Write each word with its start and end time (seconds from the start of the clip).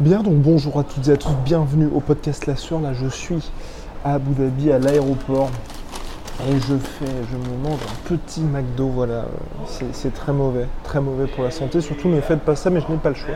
Bien, 0.00 0.22
donc 0.22 0.36
bonjour 0.36 0.78
à 0.78 0.84
toutes 0.84 1.08
et 1.08 1.12
à 1.12 1.16
tous, 1.18 1.34
bienvenue 1.44 1.86
au 1.94 2.00
podcast 2.00 2.46
La 2.46 2.56
Sueur. 2.56 2.80
Là, 2.80 2.94
je 2.94 3.08
suis 3.08 3.50
à 4.06 4.14
Abu 4.14 4.32
Dhabi, 4.32 4.72
à 4.72 4.78
l'aéroport, 4.78 5.50
et 6.46 6.52
je 6.52 6.76
fais, 6.76 7.06
je 7.30 7.36
me 7.36 7.68
mange 7.68 7.80
un 7.82 8.08
petit 8.08 8.40
McDo. 8.40 8.88
Voilà, 8.88 9.24
c'est 9.92 10.14
très 10.14 10.32
mauvais, 10.32 10.66
très 10.84 11.00
mauvais 11.00 11.26
pour 11.26 11.44
la 11.44 11.50
santé. 11.50 11.80
Surtout, 11.80 12.08
ne 12.08 12.20
faites 12.20 12.40
pas 12.40 12.54
ça, 12.54 12.70
mais 12.70 12.80
je 12.80 12.92
n'ai 12.92 12.98
pas 12.98 13.08
le 13.08 13.14
choix. 13.14 13.34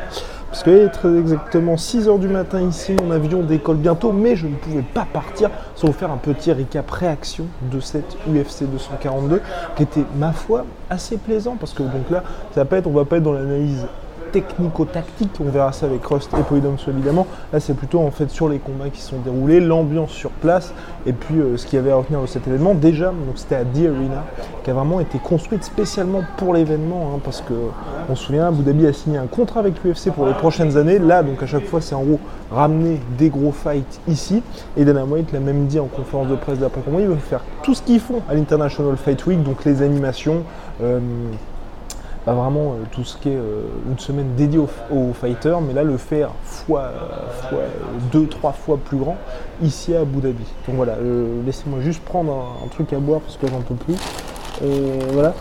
Parce 0.51 0.67
est 0.69 0.89
très 0.91 1.17
exactement 1.19 1.77
6h 1.77 2.19
du 2.21 2.29
matin 2.29 2.61
ici, 2.61 2.93
mon 2.93 3.11
avion 3.11 3.43
décolle 3.43 3.79
bientôt, 3.79 4.13
mais 4.13 4.37
je 4.37 4.47
ne 4.47 4.55
pouvais 4.55 4.83
pas 4.83 5.07
partir 5.11 5.51
sans 5.75 5.87
vous 5.87 5.93
faire 5.95 6.11
un 6.11 6.19
petit 6.19 6.53
recap 6.53 6.91
réaction 6.91 7.47
de 7.71 7.81
cette 7.81 8.17
UFC 8.29 8.65
242, 8.71 9.41
qui 9.77 9.83
était, 9.83 10.05
ma 10.17 10.33
foi, 10.33 10.67
assez 10.91 11.17
plaisant. 11.17 11.57
Parce 11.59 11.73
que 11.73 11.83
donc 11.83 12.11
là, 12.11 12.23
ça 12.55 12.65
pas 12.65 12.77
être, 12.77 12.87
on 12.87 12.93
va 12.93 13.07
pas 13.07 13.17
être 13.17 13.23
dans 13.23 13.33
l'analyse 13.33 13.87
technico-tactique, 14.33 15.31
on 15.41 15.51
verra 15.51 15.73
ça 15.73 15.87
avec 15.87 16.05
Rust 16.05 16.31
et 16.39 16.43
Polydoms 16.43 16.77
évidemment. 16.89 17.27
Là 17.53 17.61
c'est 17.61 17.75
plutôt 17.75 18.01
en 18.01 18.11
fait 18.11 18.31
sur 18.31 18.49
les 18.49 18.59
combats 18.59 18.89
qui 18.91 19.01
sont 19.01 19.19
déroulés, 19.19 19.61
l'ambiance 19.61 20.11
sur 20.11 20.31
place 20.31 20.73
et 21.07 21.13
puis 21.13 21.39
euh, 21.39 21.57
ce 21.57 21.67
qu'il 21.67 21.77
y 21.77 21.81
avait 21.81 21.93
à 21.93 21.97
retenir 21.97 22.21
de 22.21 22.27
cet 22.27 22.47
événement. 22.49 22.75
Déjà, 22.75 23.07
donc 23.07 23.37
c'était 23.37 23.57
à 23.57 23.65
The 23.65 23.87
Arena 23.87 24.25
qui 24.65 24.71
a 24.71 24.75
vraiment 24.75 25.01
été 25.01 25.19
construite 25.19 25.65
spécialement 25.65 26.23
pour 26.37 26.55
l'événement 26.55 27.13
hein, 27.15 27.21
parce 27.23 27.41
que 27.41 27.55
on 28.09 28.17
se 28.17 28.25
souvient, 28.25 28.49
Abu 28.49 28.63
Dhabi 28.63 28.87
a 28.87 28.93
signé 28.93 29.19
un 29.19 29.27
contrat 29.27 29.61
avec 29.61 29.75
l'UFC 29.85 30.11
pour 30.11 30.27
les 30.27 30.35
prochaines 30.35 30.77
années. 30.77 30.99
Là 30.99 31.23
donc 31.23 31.43
à 31.43 31.47
chaque 31.47 31.67
fois 31.67 31.81
c'est 31.81 31.95
en 31.95 32.03
gros 32.03 32.21
ramener 32.51 33.01
des 33.19 33.29
gros 33.29 33.53
fights 33.53 34.01
ici 34.09 34.43
et 34.77 34.85
Dana 34.85 35.05
White 35.05 35.33
l'a 35.33 35.41
même 35.41 35.67
dit 35.67 35.79
en 35.79 35.87
conférence 35.87 36.29
de 36.29 36.37
presse 36.37 36.59
d'après 36.59 36.81
combat, 36.81 37.01
il 37.01 37.09
veut 37.09 37.17
faire 37.17 37.41
tout 37.63 37.75
ce 37.75 37.83
qu'ils 37.83 38.01
font 38.01 38.23
à 38.29 38.35
l'International 38.35 38.97
Fight 38.97 39.25
Week, 39.27 39.43
donc 39.43 39.65
les 39.65 39.83
animations. 39.83 40.43
euh, 40.83 41.01
bah, 42.27 42.35
vraiment 42.35 42.73
euh, 42.73 42.85
tout 42.93 43.03
ce 43.03 43.17
qui 43.17 43.31
est 43.31 43.37
euh, 43.37 43.63
une 43.91 43.99
semaine 43.99 44.35
dédiée 44.37 44.61
aux, 44.61 45.13
fighters, 45.13 45.61
mais 45.61 45.73
là 45.73 45.83
le 45.83 45.97
faire 45.97 46.31
fois, 46.45 46.93
fois 47.49 47.63
deux, 48.13 48.29
trois 48.29 48.53
fois 48.53 48.79
plus 48.79 48.97
grand 48.97 49.17
ici 49.61 49.95
à 49.95 50.01
Abu 50.03 50.21
Dhabi. 50.21 50.45
Donc 50.67 50.77
voilà, 50.77 50.93
euh, 50.95 51.43
laissez-moi 51.45 51.81
juste 51.81 52.03
prendre 52.05 52.33
un, 52.65 52.69
truc 52.69 52.93
à 52.93 52.99
boire 52.99 53.21
parce 53.21 53.37
que 53.37 53.49
j'en 53.49 53.61
peux 53.61 53.75
plus. 53.75 53.97
Voilà. 55.13 55.35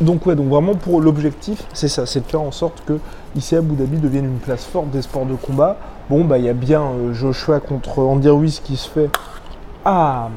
Donc 0.00 0.26
ouais, 0.26 0.36
donc 0.36 0.48
vraiment 0.48 0.74
pour 0.74 1.00
l'objectif, 1.00 1.64
c'est 1.72 1.88
ça, 1.88 2.06
c'est 2.06 2.20
de 2.20 2.26
faire 2.26 2.42
en 2.42 2.52
sorte 2.52 2.84
que 2.86 2.98
ici 3.34 3.56
Abu 3.56 3.74
Dhabi 3.74 3.98
devienne 3.98 4.26
une 4.26 4.38
place 4.38 4.64
forte 4.64 4.90
des 4.90 5.02
sports 5.02 5.26
de 5.26 5.34
combat. 5.34 5.76
Bon 6.08 6.24
bah 6.24 6.38
il 6.38 6.44
y 6.44 6.48
a 6.48 6.52
bien 6.52 6.84
Joshua 7.12 7.58
contre 7.58 7.98
Andy 7.98 8.28
Ruiz 8.28 8.60
qui 8.60 8.76
se 8.76 8.88
fait 8.88 9.10
à 9.84 10.28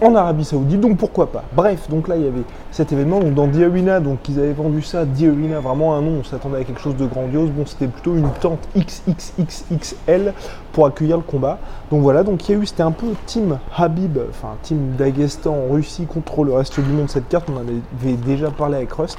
en 0.00 0.14
Arabie 0.14 0.44
Saoudite, 0.44 0.80
donc 0.80 0.96
pourquoi 0.96 1.30
pas. 1.30 1.44
Bref, 1.54 1.88
donc 1.88 2.08
là 2.08 2.16
il 2.16 2.24
y 2.24 2.28
avait 2.28 2.42
cet 2.70 2.92
événement, 2.92 3.20
donc 3.20 3.34
dans 3.34 3.48
Arena, 3.60 4.00
donc 4.00 4.28
ils 4.28 4.38
avaient 4.38 4.52
vendu 4.52 4.82
ça, 4.82 5.00
Arena, 5.00 5.60
vraiment 5.60 5.94
un 5.94 6.02
nom, 6.02 6.18
on 6.20 6.24
s'attendait 6.24 6.58
à 6.58 6.64
quelque 6.64 6.80
chose 6.80 6.96
de 6.96 7.06
grandiose. 7.06 7.50
Bon, 7.50 7.66
c'était 7.66 7.86
plutôt 7.86 8.14
une 8.16 8.28
tente 8.40 8.68
XXXXL 8.76 10.32
pour 10.72 10.86
accueillir 10.86 11.16
le 11.16 11.22
combat. 11.22 11.58
Donc 11.90 12.02
voilà, 12.02 12.22
donc 12.22 12.48
il 12.48 12.52
y 12.52 12.58
a 12.58 12.60
eu, 12.60 12.66
c'était 12.66 12.82
un 12.82 12.92
peu 12.92 13.06
team 13.26 13.58
Habib, 13.76 14.18
enfin 14.30 14.56
team 14.62 14.94
Dagestan 14.96 15.54
en 15.54 15.72
Russie 15.72 16.06
contre 16.06 16.44
le 16.44 16.52
reste 16.52 16.80
du 16.80 16.90
monde 16.90 17.08
cette 17.08 17.28
carte, 17.28 17.48
on 17.50 17.56
en 17.56 17.60
avait 17.60 18.16
déjà 18.16 18.50
parlé 18.50 18.76
avec 18.76 18.92
Rust. 18.92 19.18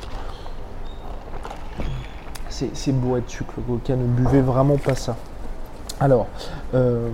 C'est 2.50 2.94
bourré 2.94 3.20
de 3.20 3.30
sucre, 3.30 3.54
le 3.58 3.64
Goka, 3.64 3.96
ne 3.98 4.06
buvez 4.06 4.42
vraiment 4.42 4.78
pas 4.78 4.96
ça. 4.96 5.18
Alors, 6.00 6.28
euh, 6.74 7.08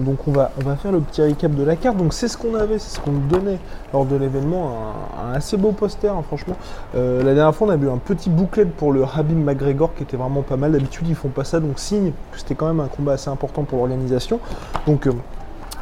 donc 0.00 0.26
on 0.26 0.32
va, 0.32 0.50
faire 0.82 0.90
le 0.90 1.00
petit 1.00 1.22
recap 1.22 1.54
de 1.54 1.62
la 1.62 1.76
carte. 1.76 1.96
Donc 1.96 2.12
c'est 2.12 2.26
ce 2.26 2.36
qu'on 2.36 2.54
avait, 2.54 2.78
c'est 2.78 2.96
ce 2.96 3.00
qu'on 3.00 3.12
donnait 3.12 3.58
lors 3.92 4.04
de 4.04 4.16
l'événement, 4.16 4.72
un, 5.16 5.30
un 5.30 5.32
assez 5.34 5.56
beau 5.56 5.70
poster, 5.70 6.08
hein, 6.08 6.22
franchement. 6.26 6.56
Euh, 6.96 7.22
la 7.22 7.34
dernière 7.34 7.54
fois, 7.54 7.68
on 7.68 7.70
a 7.70 7.76
eu 7.76 7.88
un 7.88 7.98
petit 7.98 8.28
bouclet 8.28 8.64
pour 8.64 8.92
le 8.92 9.04
Habib 9.04 9.38
McGregor 9.38 9.94
qui 9.94 10.02
était 10.02 10.16
vraiment 10.16 10.42
pas 10.42 10.56
mal. 10.56 10.72
D'habitude, 10.72 11.06
ils 11.08 11.14
font 11.14 11.28
pas 11.28 11.44
ça, 11.44 11.60
donc 11.60 11.78
signe 11.78 12.12
que 12.32 12.38
c'était 12.38 12.56
quand 12.56 12.66
même 12.66 12.80
un 12.80 12.88
combat 12.88 13.12
assez 13.12 13.30
important 13.30 13.62
pour 13.62 13.78
l'organisation. 13.78 14.40
Donc 14.86 15.06
euh, 15.06 15.12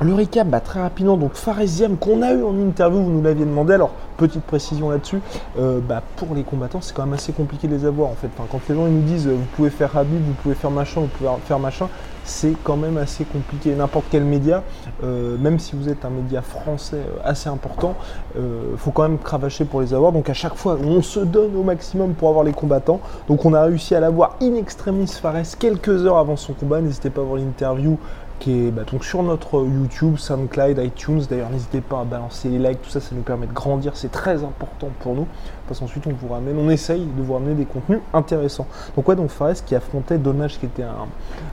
le 0.00 0.14
recap, 0.14 0.46
bah, 0.46 0.60
très 0.60 0.80
rapidement, 0.80 1.16
donc 1.16 1.34
Faresiam 1.34 1.96
qu'on 1.96 2.22
a 2.22 2.32
eu 2.32 2.44
en 2.44 2.56
interview, 2.56 3.02
vous 3.02 3.10
nous 3.10 3.22
l'aviez 3.22 3.44
demandé. 3.44 3.74
Alors, 3.74 3.90
petite 4.16 4.44
précision 4.44 4.90
là-dessus, 4.90 5.20
euh, 5.58 5.80
bah, 5.80 6.02
pour 6.16 6.34
les 6.34 6.44
combattants, 6.44 6.80
c'est 6.80 6.94
quand 6.94 7.04
même 7.04 7.14
assez 7.14 7.32
compliqué 7.32 7.66
de 7.66 7.74
les 7.74 7.84
avoir 7.84 8.08
en 8.08 8.14
fait. 8.14 8.28
Quand 8.36 8.60
les 8.68 8.74
gens 8.74 8.86
nous 8.86 9.02
disent 9.02 9.26
euh, 9.26 9.32
vous 9.32 9.46
pouvez 9.56 9.70
faire 9.70 9.96
Habib, 9.96 10.20
vous 10.24 10.34
pouvez 10.34 10.54
faire 10.54 10.70
machin, 10.70 11.00
vous 11.00 11.08
pouvez 11.08 11.30
faire 11.44 11.58
machin, 11.58 11.88
c'est 12.22 12.54
quand 12.62 12.76
même 12.76 12.96
assez 12.96 13.24
compliqué. 13.24 13.74
N'importe 13.74 14.06
quel 14.10 14.22
média, 14.22 14.62
euh, 15.02 15.36
même 15.38 15.58
si 15.58 15.74
vous 15.74 15.88
êtes 15.88 16.04
un 16.04 16.10
média 16.10 16.42
français 16.42 16.96
euh, 16.96 17.20
assez 17.24 17.48
important, 17.48 17.94
il 18.36 18.76
faut 18.76 18.92
quand 18.92 19.02
même 19.02 19.18
cravacher 19.18 19.64
pour 19.64 19.80
les 19.80 19.94
avoir. 19.94 20.12
Donc 20.12 20.30
à 20.30 20.34
chaque 20.34 20.54
fois, 20.54 20.78
on 20.80 21.02
se 21.02 21.20
donne 21.20 21.56
au 21.56 21.64
maximum 21.64 22.12
pour 22.14 22.28
avoir 22.28 22.44
les 22.44 22.52
combattants. 22.52 23.00
Donc 23.26 23.44
on 23.44 23.52
a 23.54 23.62
réussi 23.62 23.94
à 23.96 24.00
l'avoir 24.00 24.36
in 24.40 24.54
extremis 24.54 25.08
Fares 25.08 25.58
quelques 25.58 26.06
heures 26.06 26.18
avant 26.18 26.36
son 26.36 26.52
combat. 26.52 26.80
N'hésitez 26.80 27.10
pas 27.10 27.22
à 27.22 27.24
voir 27.24 27.38
l'interview 27.38 27.98
bah, 28.46 28.82
donc 28.90 29.04
sur 29.04 29.22
notre 29.22 29.64
YouTube, 29.64 30.16
SoundCloud, 30.16 30.78
iTunes. 30.78 31.22
D'ailleurs, 31.28 31.50
n'hésitez 31.50 31.80
pas 31.80 32.00
à 32.00 32.04
balancer 32.04 32.48
les 32.48 32.58
likes, 32.58 32.82
tout 32.82 32.90
ça, 32.90 33.00
ça 33.00 33.14
nous 33.14 33.22
permet 33.22 33.46
de 33.46 33.52
grandir. 33.52 33.92
C'est 33.94 34.12
très 34.12 34.44
important 34.44 34.88
pour 35.00 35.14
nous 35.14 35.26
parce 35.66 35.80
qu'ensuite 35.80 36.06
on 36.06 36.12
vous 36.12 36.28
ramène, 36.32 36.56
on 36.58 36.70
essaye 36.70 37.04
de 37.04 37.22
vous 37.22 37.34
ramener 37.34 37.54
des 37.54 37.66
contenus 37.66 38.00
intéressants. 38.14 38.66
Donc 38.96 39.08
ouais, 39.08 39.16
donc 39.16 39.28
Fares 39.28 39.64
qui 39.66 39.74
affrontait 39.74 40.18
Dommage, 40.18 40.58
qui 40.58 40.66
était 40.66 40.82
un 40.82 41.06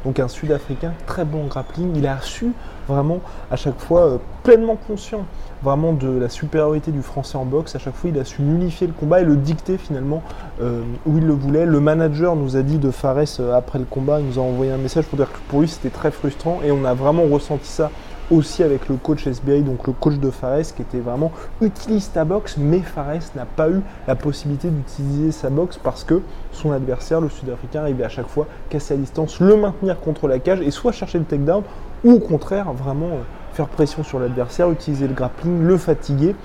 donc 0.06 0.20
un 0.20 0.28
Sud-Africain 0.28 0.94
très 1.06 1.26
bon 1.26 1.46
grappling. 1.46 1.92
Il 1.96 2.08
a 2.08 2.20
su 2.22 2.54
vraiment 2.88 3.20
à 3.52 3.56
chaque 3.56 3.80
fois 3.80 4.02
euh, 4.02 4.18
pleinement 4.44 4.78
conscient 4.78 5.26
vraiment 5.66 5.94
de 5.94 6.08
la 6.08 6.30
supériorité 6.30 6.92
du 6.92 7.02
français 7.02 7.38
en 7.38 7.44
boxe. 7.44 7.76
À 7.76 7.80
chaque 7.80 7.96
fois, 7.96 8.12
il 8.12 8.20
a 8.20 8.24
su 8.24 8.42
unifier 8.42 8.86
le 8.86 8.94
combat 8.94 9.22
et 9.22 9.26
le 9.26 9.36
dicter 9.36 9.78
finalement 9.78 10.22
euh, 10.62 10.82
où 11.06 11.18
il 11.18 11.26
le 11.26 11.34
voulait. 11.34 11.66
Le 11.66 11.80
manager 11.80 12.36
nous 12.36 12.56
a 12.56 12.62
dit 12.62 12.78
de 12.78 12.92
Fares 12.92 13.40
euh, 13.40 13.54
après 13.54 13.80
le 13.80 13.86
combat, 13.86 14.20
il 14.20 14.28
nous 14.28 14.40
a 14.40 14.44
envoyé 14.44 14.72
un 14.72 14.78
message 14.78 15.06
pour 15.06 15.18
dire 15.18 15.32
que 15.32 15.40
pour 15.50 15.62
lui 15.62 15.68
c'était 15.68 15.90
très 15.90 16.12
frustrant 16.12 16.60
et 16.64 16.72
on 16.72 16.86
a 16.86 16.94
vraiment 16.94 17.24
ressenti 17.24 17.68
ça 17.68 17.90
aussi 18.32 18.64
avec 18.64 18.90
le 18.90 18.96
coach 18.96 19.28
SBI, 19.28 19.62
donc 19.62 19.86
le 19.86 19.94
coach 19.94 20.16
de 20.16 20.32
Fares, 20.32 20.74
qui 20.76 20.82
était 20.82 21.00
vraiment 21.00 21.32
utilise 21.62 22.12
ta 22.12 22.26
boxe, 22.26 22.58
mais 22.58 22.80
Fares 22.80 23.22
n'a 23.36 23.46
pas 23.46 23.70
eu 23.70 23.82
la 24.08 24.16
possibilité 24.16 24.70
d'utiliser 24.70 25.32
sa 25.32 25.50
boxe 25.50 25.80
parce 25.82 26.04
que 26.04 26.22
son 26.52 26.72
adversaire, 26.72 27.22
le 27.22 27.30
Sud-Africain, 27.30 27.82
arrivait 27.82 28.04
à 28.04 28.10
chaque 28.10 28.28
fois 28.28 28.48
casser 28.70 28.96
à 28.96 28.98
distance, 28.98 29.40
le 29.40 29.56
maintenir 29.56 30.00
contre 30.00 30.28
la 30.28 30.40
cage 30.40 30.62
et 30.62 30.72
soit 30.72 30.92
chercher 30.92 31.20
le 31.20 31.26
takedown 31.26 31.64
ou 32.04 32.14
au 32.14 32.20
contraire 32.20 32.72
vraiment 32.74 33.08
euh, 33.08 33.22
faire 33.56 33.68
pression 33.68 34.04
sur 34.04 34.20
l'adversaire, 34.20 34.70
utiliser 34.70 35.08
le 35.08 35.14
grappling, 35.14 35.64
le 35.64 35.78
fatiguer. 35.78 36.36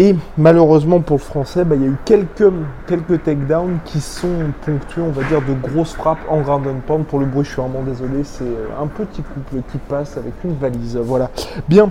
Et 0.00 0.16
malheureusement 0.36 1.00
pour 1.00 1.18
le 1.18 1.22
français, 1.22 1.64
bah, 1.64 1.76
il 1.76 1.82
y 1.82 1.84
a 1.84 1.88
eu 1.88 1.96
quelques, 2.04 2.52
quelques 2.88 3.22
takedowns 3.22 3.78
qui 3.84 4.00
sont 4.00 4.50
ponctués, 4.66 5.02
on 5.02 5.10
va 5.10 5.22
dire, 5.22 5.40
de 5.40 5.54
grosses 5.54 5.92
frappes 5.92 6.18
en 6.28 6.40
ground 6.40 6.66
and 6.66 6.80
pound. 6.84 7.04
Pour 7.04 7.20
le 7.20 7.26
bruit, 7.26 7.44
je 7.44 7.52
suis 7.52 7.62
vraiment 7.62 7.82
désolé, 7.82 8.24
c'est 8.24 8.42
euh, 8.42 8.82
un 8.82 8.88
petit 8.88 9.22
couple 9.22 9.62
qui 9.70 9.78
passe 9.78 10.16
avec 10.16 10.32
une 10.42 10.56
valise. 10.56 10.96
Voilà. 10.96 11.30
Bien, 11.68 11.90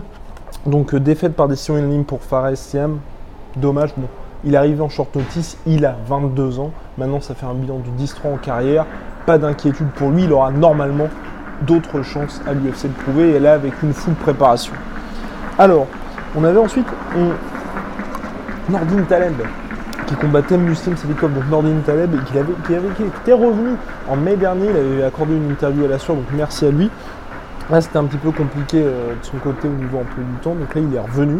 donc 0.65 0.93
euh, 0.93 0.99
défaite 0.99 1.33
par 1.33 1.47
décision 1.47 1.77
unanime 1.77 2.03
pour 2.03 2.21
Fares 2.21 2.57
Siam. 2.57 2.99
Dommage, 3.55 3.91
bon, 3.95 4.07
il 4.43 4.55
est 4.55 4.57
arrivé 4.57 4.81
en 4.81 4.89
short 4.89 5.15
notice, 5.15 5.57
il 5.65 5.85
a 5.85 5.95
22 6.05 6.59
ans. 6.59 6.71
Maintenant, 6.97 7.21
ça 7.21 7.35
fait 7.35 7.45
un 7.45 7.53
bilan 7.53 7.79
de 7.79 8.03
10-3 8.03 8.33
en 8.33 8.37
carrière. 8.37 8.85
Pas 9.25 9.37
d'inquiétude 9.37 9.87
pour 9.95 10.09
lui, 10.09 10.25
il 10.25 10.33
aura 10.33 10.51
normalement 10.51 11.07
d'autres 11.65 12.01
chances 12.01 12.41
à 12.47 12.53
l'UFC 12.53 12.83
de 12.83 13.03
prouver, 13.03 13.29
et 13.31 13.39
là 13.39 13.53
avec 13.53 13.73
une 13.83 13.93
full 13.93 14.13
préparation. 14.13 14.73
Alors, 15.57 15.87
on 16.35 16.43
avait 16.43 16.59
ensuite 16.59 16.87
on... 17.17 18.71
Nordin 18.71 19.03
Taleb 19.03 19.35
qui 20.07 20.15
combattait 20.15 20.57
Muslim 20.57 20.97
Selikov, 20.97 21.33
donc 21.33 21.47
Nordin 21.49 21.79
Taleb, 21.85 22.13
et 22.13 22.31
qui, 22.31 22.37
avait, 22.37 22.89
qui, 23.25 23.31
revenu 23.31 23.75
en 24.09 24.15
mai 24.15 24.35
dernier, 24.35 24.67
il 24.69 24.77
avait 24.77 25.03
accordé 25.03 25.35
une 25.35 25.51
interview 25.51 25.85
à 25.85 25.87
la 25.87 25.99
soeur, 25.99 26.15
donc 26.15 26.25
merci 26.33 26.65
à 26.65 26.71
lui. 26.71 26.89
Là, 27.69 27.79
c'était 27.79 27.97
un 27.97 28.03
petit 28.03 28.17
peu 28.17 28.31
compliqué 28.31 28.81
euh, 28.83 29.15
de 29.15 29.25
son 29.25 29.37
côté 29.37 29.69
au 29.69 29.71
niveau 29.71 29.99
emploi 29.99 30.23
du 30.23 30.39
temps, 30.41 30.55
donc 30.55 30.75
là, 30.75 30.81
il 30.81 30.93
est 30.93 30.99
revenu. 30.99 31.39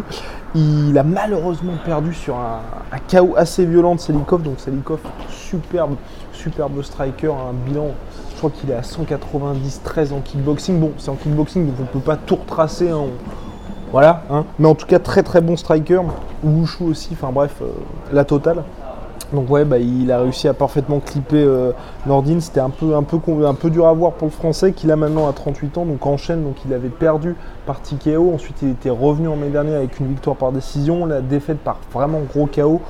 Il 0.54 0.96
a 0.96 1.02
malheureusement 1.02 1.74
perdu 1.84 2.14
sur 2.14 2.36
un, 2.36 2.60
un 2.92 2.98
chaos 3.06 3.34
assez 3.36 3.66
violent 3.66 3.94
de 3.94 4.00
Selikov, 4.00 4.42
donc 4.42 4.58
Selikov, 4.58 5.00
superbe, 5.28 5.96
superbe 6.32 6.82
striker, 6.82 7.32
un 7.32 7.52
bilan, 7.66 7.88
crois 8.44 8.60
qu'il 8.60 8.70
est 8.70 8.74
à 8.74 8.82
190-13 8.82 10.12
en 10.12 10.20
kickboxing. 10.20 10.78
Bon, 10.78 10.92
c'est 10.98 11.10
en 11.10 11.14
kickboxing, 11.14 11.66
donc 11.66 11.76
on 11.80 11.84
peut 11.86 12.04
pas 12.04 12.16
tout 12.16 12.36
retracer. 12.36 12.90
hein. 12.90 13.06
Voilà, 13.90 14.24
hein. 14.28 14.44
mais 14.58 14.66
en 14.66 14.74
tout 14.74 14.86
cas 14.86 14.98
très 14.98 15.22
très 15.22 15.40
bon 15.40 15.56
striker. 15.56 16.00
Wushu 16.42 16.84
aussi, 16.84 17.10
enfin 17.12 17.30
bref, 17.32 17.54
euh, 17.62 17.66
la 18.12 18.24
totale. 18.24 18.64
Donc 19.32 19.48
ouais, 19.50 19.64
bah, 19.64 19.78
il 19.78 20.10
a 20.12 20.20
réussi 20.20 20.48
à 20.48 20.52
parfaitement 20.52 21.00
clipper 21.00 21.42
euh, 21.42 21.72
Nordin. 22.06 22.40
C'était 22.40 22.60
un 22.60 22.70
peu, 22.70 22.94
un, 22.94 23.02
peu, 23.02 23.16
un 23.46 23.54
peu 23.54 23.70
dur 23.70 23.86
à 23.86 23.92
voir 23.92 24.12
pour 24.12 24.26
le 24.26 24.32
français, 24.32 24.72
qu'il 24.72 24.90
a 24.90 24.96
maintenant 24.96 25.28
à 25.28 25.32
38 25.32 25.78
ans, 25.78 25.86
donc 25.86 26.04
enchaîne. 26.04 26.42
Donc 26.42 26.56
il 26.66 26.74
avait 26.74 26.88
perdu 26.88 27.36
par 27.66 27.80
TKO. 27.80 28.32
Ensuite, 28.34 28.56
il 28.62 28.70
était 28.70 28.90
revenu 28.90 29.28
en 29.28 29.36
mai 29.36 29.48
dernier 29.48 29.74
avec 29.74 29.98
une 30.00 30.08
victoire 30.08 30.36
par 30.36 30.52
décision. 30.52 31.06
La 31.06 31.20
défaite 31.20 31.58
par 31.58 31.78
vraiment 31.92 32.20
gros 32.20 32.46
KO. 32.46 32.80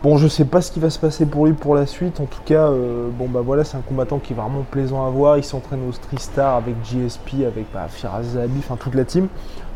Bon, 0.00 0.16
je 0.16 0.28
sais 0.28 0.44
pas 0.44 0.62
ce 0.62 0.70
qui 0.70 0.78
va 0.78 0.90
se 0.90 0.98
passer 1.00 1.26
pour 1.26 1.46
lui 1.46 1.54
pour 1.54 1.74
la 1.74 1.84
suite. 1.84 2.20
En 2.20 2.26
tout 2.26 2.40
cas, 2.44 2.68
euh, 2.68 3.08
bon 3.10 3.26
bah 3.26 3.40
voilà, 3.44 3.64
c'est 3.64 3.76
un 3.76 3.80
combattant 3.80 4.20
qui 4.20 4.32
est 4.32 4.36
vraiment 4.36 4.64
plaisant 4.70 5.04
à 5.04 5.10
voir. 5.10 5.38
Il 5.38 5.42
s'entraîne 5.42 5.80
au 5.88 5.90
Street 5.90 6.18
Star 6.18 6.54
avec 6.54 6.76
GSP, 6.84 7.44
avec 7.44 7.66
bah, 7.74 7.88
Firas 7.88 8.22
Zahabi, 8.22 8.60
enfin 8.60 8.76
toute 8.76 8.94
la 8.94 9.04
team. 9.04 9.26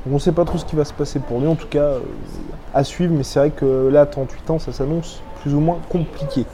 Donc 0.07 0.15
on 0.15 0.19
sait 0.21 0.31
pas 0.31 0.45
trop 0.45 0.59
ce 0.59 0.65
qui 0.65 0.77
va 0.77 0.85
se 0.85 0.93
passer 0.93 1.19
pour 1.19 1.41
lui. 1.41 1.49
En 1.49 1.57
tout 1.57 1.67
cas, 1.67 1.81
euh, 1.81 2.01
à 2.73 2.85
suivre. 2.85 3.13
Mais 3.17 3.25
c'est 3.25 3.41
vrai 3.41 3.51
que 3.51 3.89
là, 3.89 4.03
à 4.03 4.07
38 4.07 4.51
ans, 4.51 4.59
ça 4.61 4.71
s'annonce 4.71 5.21
plus 5.41 5.55
ou 5.55 5.61
moins 5.61 5.79
compliqué. 5.89 6.47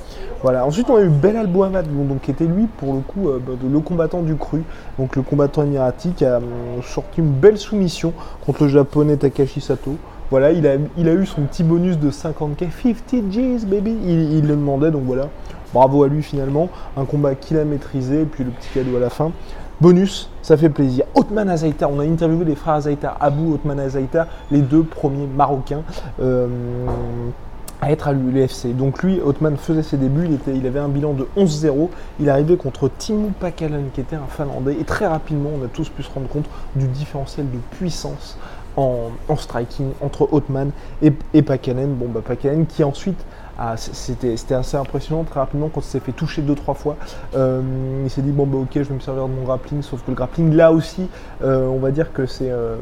Voilà. 0.43 0.65
Ensuite, 0.65 0.89
on 0.89 0.97
a 0.97 1.03
eu 1.03 1.11
Belal 1.11 1.47
Bouhamad, 1.47 1.87
bon, 1.89 2.07
donc 2.07 2.23
qui 2.23 2.31
était 2.31 2.47
lui 2.47 2.69
pour 2.79 2.95
le 2.95 3.01
coup 3.01 3.29
euh, 3.29 3.39
bah, 3.39 3.53
le 3.71 3.81
combattant 3.81 4.23
du 4.23 4.37
cru, 4.37 4.63
donc 4.99 5.15
le 5.15 5.21
combattant 5.21 5.63
émirati 5.63 6.13
qui 6.13 6.25
a 6.25 6.41
sorti 6.83 7.21
une 7.21 7.33
belle 7.33 7.59
soumission 7.59 8.15
contre 8.47 8.63
le 8.63 8.71
japonais 8.71 9.19
Takashi 9.19 9.61
Sato. 9.61 9.99
Voilà, 10.31 10.53
il 10.53 10.67
a, 10.67 11.13
eu 11.13 11.27
son 11.27 11.43
petit 11.43 11.65
bonus 11.65 11.99
de 11.99 12.11
50k, 12.11 12.69
50 12.71 13.31
G's 13.31 13.65
baby, 13.65 13.97
il, 14.05 14.47
le 14.47 14.57
demandait, 14.57 14.91
donc 14.91 15.05
voilà, 15.05 15.29
bravo 15.73 16.03
à 16.03 16.09
lui 16.09 16.23
finalement, 16.23 16.69
un 16.99 17.07
combat 17.07 17.35
qu'il 17.35 17.57
a 17.57 17.65
maîtrisé, 17.65 18.27
puis 18.31 18.45
le 18.45 18.51
petit 18.51 18.69
cadeau 18.75 18.97
à 18.97 19.01
la 19.01 19.11
fin. 19.11 19.33
Bonus, 19.81 20.29
ça 20.43 20.57
fait 20.57 20.69
plaisir. 20.69 21.05
Otman 21.15 21.49
Azaita, 21.49 21.89
on 21.89 22.01
a 22.01 22.05
interviewé 22.05 22.45
les 22.45 22.57
frères 22.57 22.75
Azaita, 22.75 23.17
Abou 23.21 23.55
Otman 23.55 23.79
Azaita, 23.81 24.27
les 24.51 24.61
deux 24.61 24.83
premiers 24.83 25.29
marocains. 25.29 25.83
euh, 26.21 26.49
à 27.81 27.93
être 27.93 28.09
à 28.09 28.13
l'UFC. 28.13 28.75
Donc 28.77 29.03
lui, 29.03 29.21
Otman 29.21 29.57
faisait 29.57 29.83
ses 29.83 29.97
débuts, 29.97 30.29
il, 30.49 30.67
avait 30.67 30.81
un 30.81 30.89
bilan 30.89 31.13
de 31.13 31.27
11-0, 31.37 31.89
il 32.21 32.29
arrivait 32.29 32.57
contre 32.57 32.89
Timo 32.89 33.31
Pakalan 33.39 33.85
qui 33.95 34.01
était 34.01 34.17
un 34.17 34.27
Finlandais 34.29 34.77
et 34.81 34.85
très 34.85 35.07
rapidement 35.07 35.51
on 35.61 35.65
a 35.65 35.69
tous 35.69 35.89
pu 35.89 36.03
se 36.03 36.11
rendre 36.13 36.29
compte 36.29 36.47
du 36.75 36.89
différentiel 36.89 37.47
de 37.51 37.59
puissance 37.77 38.37
en, 38.79 39.37
striking 39.37 39.91
entre 40.01 40.29
Otman 40.33 40.71
et, 41.03 41.13
et 41.35 41.43
Pakanen. 41.43 41.95
Bon 41.95 42.07
bah 42.09 42.21
Pakanen 42.25 42.67
qui 42.67 42.85
ensuite 42.85 43.19
c'était 43.77 44.55
assez 44.55 44.77
impressionnant 44.77 45.25
très 45.25 45.41
rapidement 45.41 45.69
quand 45.69 45.81
il 45.81 45.85
s'est 45.87 46.01
fait 46.01 46.13
toucher 46.13 46.43
deux 46.43 46.55
trois 46.55 46.75
fois. 46.75 46.97
Euh, 47.35 47.61
il 48.05 48.11
s'est 48.11 48.23
dit 48.23 48.31
bon 48.31 48.47
bah 48.47 48.59
ok 48.59 48.71
je 48.75 48.83
vais 48.83 48.95
me 48.95 49.01
servir 49.01 49.27
de 49.27 49.33
mon 49.33 49.43
grappling 49.43 49.83
sauf 49.83 50.03
que 50.03 50.11
le 50.11 50.15
grappling 50.15 50.55
là 50.55 50.71
aussi 50.71 51.09
euh, 51.43 51.67
on 51.67 51.79
va 51.79 51.91
dire 51.91 52.13
que 52.13 52.27
c'est 52.27 52.51
euh, 52.51 52.77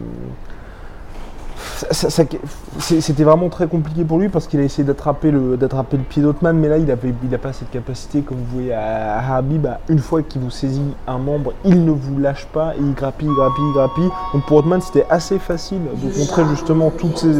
c'était 2.81 3.25
vraiment 3.25 3.49
très 3.49 3.67
compliqué 3.67 4.05
pour 4.05 4.19
lui 4.19 4.29
parce 4.29 4.47
qu'il 4.47 4.61
a 4.61 4.63
essayé 4.63 4.85
d'attraper 4.85 5.31
le, 5.31 5.57
d'attraper 5.57 5.97
le 5.97 6.03
pied 6.03 6.23
d'Otman, 6.23 6.57
mais 6.57 6.69
là 6.69 6.79
il 6.79 6.87
il 7.23 7.31
n'a 7.31 7.39
pas 7.39 7.53
cette 7.53 7.71
capacité, 7.71 8.21
comme 8.21 8.39
vous 8.39 8.55
voyez 8.55 8.73
à, 8.73 9.19
à 9.19 9.37
Habib, 9.37 9.67
une 9.89 9.99
fois 9.99 10.23
qu'il 10.23 10.41
vous 10.41 10.51
saisit 10.51 10.83
un 11.07 11.19
membre, 11.19 11.53
il 11.65 11.85
ne 11.85 11.91
vous 11.91 12.19
lâche 12.19 12.47
pas 12.47 12.75
et 12.75 12.81
il 12.81 12.95
grappille, 12.95 13.29
grappille, 13.29 13.73
grappille. 13.75 14.11
Donc 14.33 14.47
pour 14.47 14.59
Otman 14.59 14.81
c'était 14.81 15.07
assez 15.11 15.39
facile 15.39 15.81
de 16.03 16.19
contrer 16.19 16.45
justement 16.51 16.91
toutes 16.91 17.19
ces, 17.19 17.35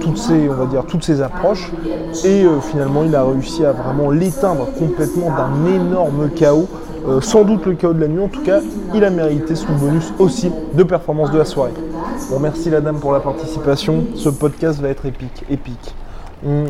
toutes 0.00 0.18
ces, 0.18 0.48
on 0.48 0.54
va 0.54 0.66
dire, 0.66 0.84
toutes 0.86 1.04
ces 1.04 1.20
approches 1.20 1.70
et 2.24 2.44
euh, 2.44 2.60
finalement 2.60 3.04
il 3.04 3.14
a 3.14 3.24
réussi 3.24 3.64
à 3.64 3.72
vraiment 3.72 4.10
l'éteindre 4.10 4.68
complètement 4.78 5.30
d'un 5.30 5.70
énorme 5.70 6.30
chaos. 6.30 6.68
Euh, 7.08 7.20
sans 7.20 7.44
doute 7.44 7.64
le 7.66 7.74
chaos 7.74 7.92
de 7.92 8.00
la 8.00 8.08
nuit, 8.08 8.20
en 8.20 8.26
tout 8.26 8.42
cas, 8.42 8.58
il 8.92 9.04
a 9.04 9.10
mérité 9.10 9.54
son 9.54 9.72
bonus 9.74 10.12
aussi 10.18 10.50
de 10.74 10.82
performance 10.82 11.30
de 11.30 11.38
la 11.38 11.44
soirée. 11.44 11.70
Bon, 12.30 12.40
merci 12.40 12.70
la 12.70 12.80
dame 12.80 12.98
pour 12.98 13.12
la 13.12 13.20
participation. 13.20 14.06
Ce 14.14 14.28
podcast 14.28 14.80
va 14.80 14.88
être 14.88 15.06
épique, 15.06 15.44
épique. 15.48 15.94
On 16.44 16.64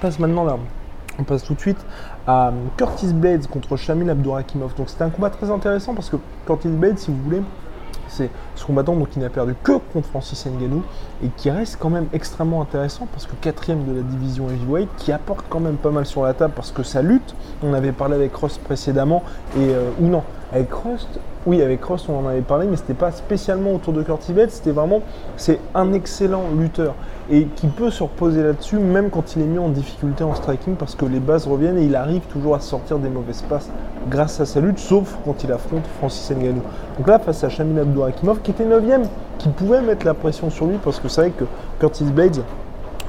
passe 0.00 0.18
maintenant 0.18 0.44
là. 0.44 0.56
On 1.18 1.24
passe 1.24 1.42
tout 1.44 1.54
de 1.54 1.60
suite 1.60 1.84
à 2.26 2.52
Curtis 2.76 3.12
Blades 3.12 3.46
contre 3.46 3.76
Shamil 3.76 4.08
Abdourakimov. 4.08 4.74
Donc 4.76 4.88
c'était 4.88 5.04
un 5.04 5.10
combat 5.10 5.30
très 5.30 5.50
intéressant 5.50 5.94
parce 5.94 6.08
que 6.08 6.16
Curtis 6.46 6.68
Blades, 6.68 6.98
si 6.98 7.10
vous 7.10 7.22
voulez, 7.22 7.42
c'est 8.08 8.30
ce 8.56 8.64
combattant 8.64 8.94
donc, 8.94 9.10
qui 9.10 9.18
n'a 9.18 9.28
perdu 9.28 9.54
que 9.62 9.72
contre 9.92 10.08
Francis 10.08 10.46
Ngannou 10.46 10.82
et 11.24 11.28
qui 11.36 11.50
reste 11.50 11.78
quand 11.78 11.90
même 11.90 12.06
extrêmement 12.12 12.60
intéressant 12.62 13.06
parce 13.12 13.26
que 13.26 13.34
quatrième 13.40 13.84
de 13.84 13.94
la 13.94 14.02
division 14.02 14.48
heavyweight 14.48 14.88
qui 14.96 15.12
apporte 15.12 15.44
quand 15.48 15.60
même 15.60 15.76
pas 15.76 15.90
mal 15.90 16.06
sur 16.06 16.22
la 16.24 16.34
table 16.34 16.52
parce 16.56 16.72
que 16.72 16.82
sa 16.82 17.02
lutte, 17.02 17.34
on 17.62 17.72
avait 17.72 17.92
parlé 17.92 18.14
avec 18.16 18.34
Ross 18.34 18.58
précédemment 18.58 19.22
et 19.56 19.60
euh, 19.60 19.90
ou 20.00 20.06
non 20.06 20.22
avec 20.52 20.72
Ross, 20.72 21.08
oui 21.46 21.60
avec 21.60 21.82
Ross 21.84 22.06
on 22.08 22.18
en 22.24 22.28
avait 22.28 22.40
parlé 22.40 22.66
mais 22.66 22.76
c'était 22.76 22.94
pas 22.94 23.10
spécialement 23.10 23.72
autour 23.72 23.92
de 23.92 24.02
Curtis 24.02 24.32
c'était 24.48 24.70
vraiment 24.70 25.00
c'est 25.36 25.58
un 25.74 25.92
excellent 25.92 26.44
lutteur 26.56 26.94
et 27.30 27.46
qui 27.56 27.66
peut 27.66 27.90
se 27.90 28.04
reposer 28.04 28.42
là-dessus 28.42 28.78
même 28.78 29.10
quand 29.10 29.34
il 29.34 29.42
est 29.42 29.46
mis 29.46 29.58
en 29.58 29.68
difficulté 29.68 30.22
en 30.22 30.34
striking 30.34 30.76
parce 30.76 30.94
que 30.94 31.04
les 31.04 31.18
bases 31.18 31.48
reviennent 31.48 31.78
et 31.78 31.84
il 31.84 31.96
arrive 31.96 32.22
toujours 32.22 32.54
à 32.54 32.60
sortir 32.60 32.98
des 32.98 33.08
mauvaises 33.08 33.42
passes 33.42 33.68
grâce 34.08 34.40
à 34.40 34.46
sa 34.46 34.60
lutte 34.60 34.78
sauf 34.78 35.16
quand 35.24 35.42
il 35.42 35.50
affronte 35.50 35.84
Francis 35.98 36.30
Ngannou. 36.30 36.62
Donc 36.98 37.08
là 37.08 37.18
face 37.18 37.42
à 37.42 37.48
Shamil 37.48 37.78
Abdourakimov 37.80 38.40
qui 38.46 38.52
était 38.52 38.64
9ème, 38.64 39.06
qui 39.38 39.48
pouvait 39.48 39.82
mettre 39.82 40.06
la 40.06 40.14
pression 40.14 40.50
sur 40.50 40.66
lui 40.66 40.76
parce 40.84 41.00
que 41.00 41.08
c'est 41.08 41.20
vrai 41.20 41.30
que 41.30 41.44
Curtis 41.80 42.04
Blades 42.04 42.44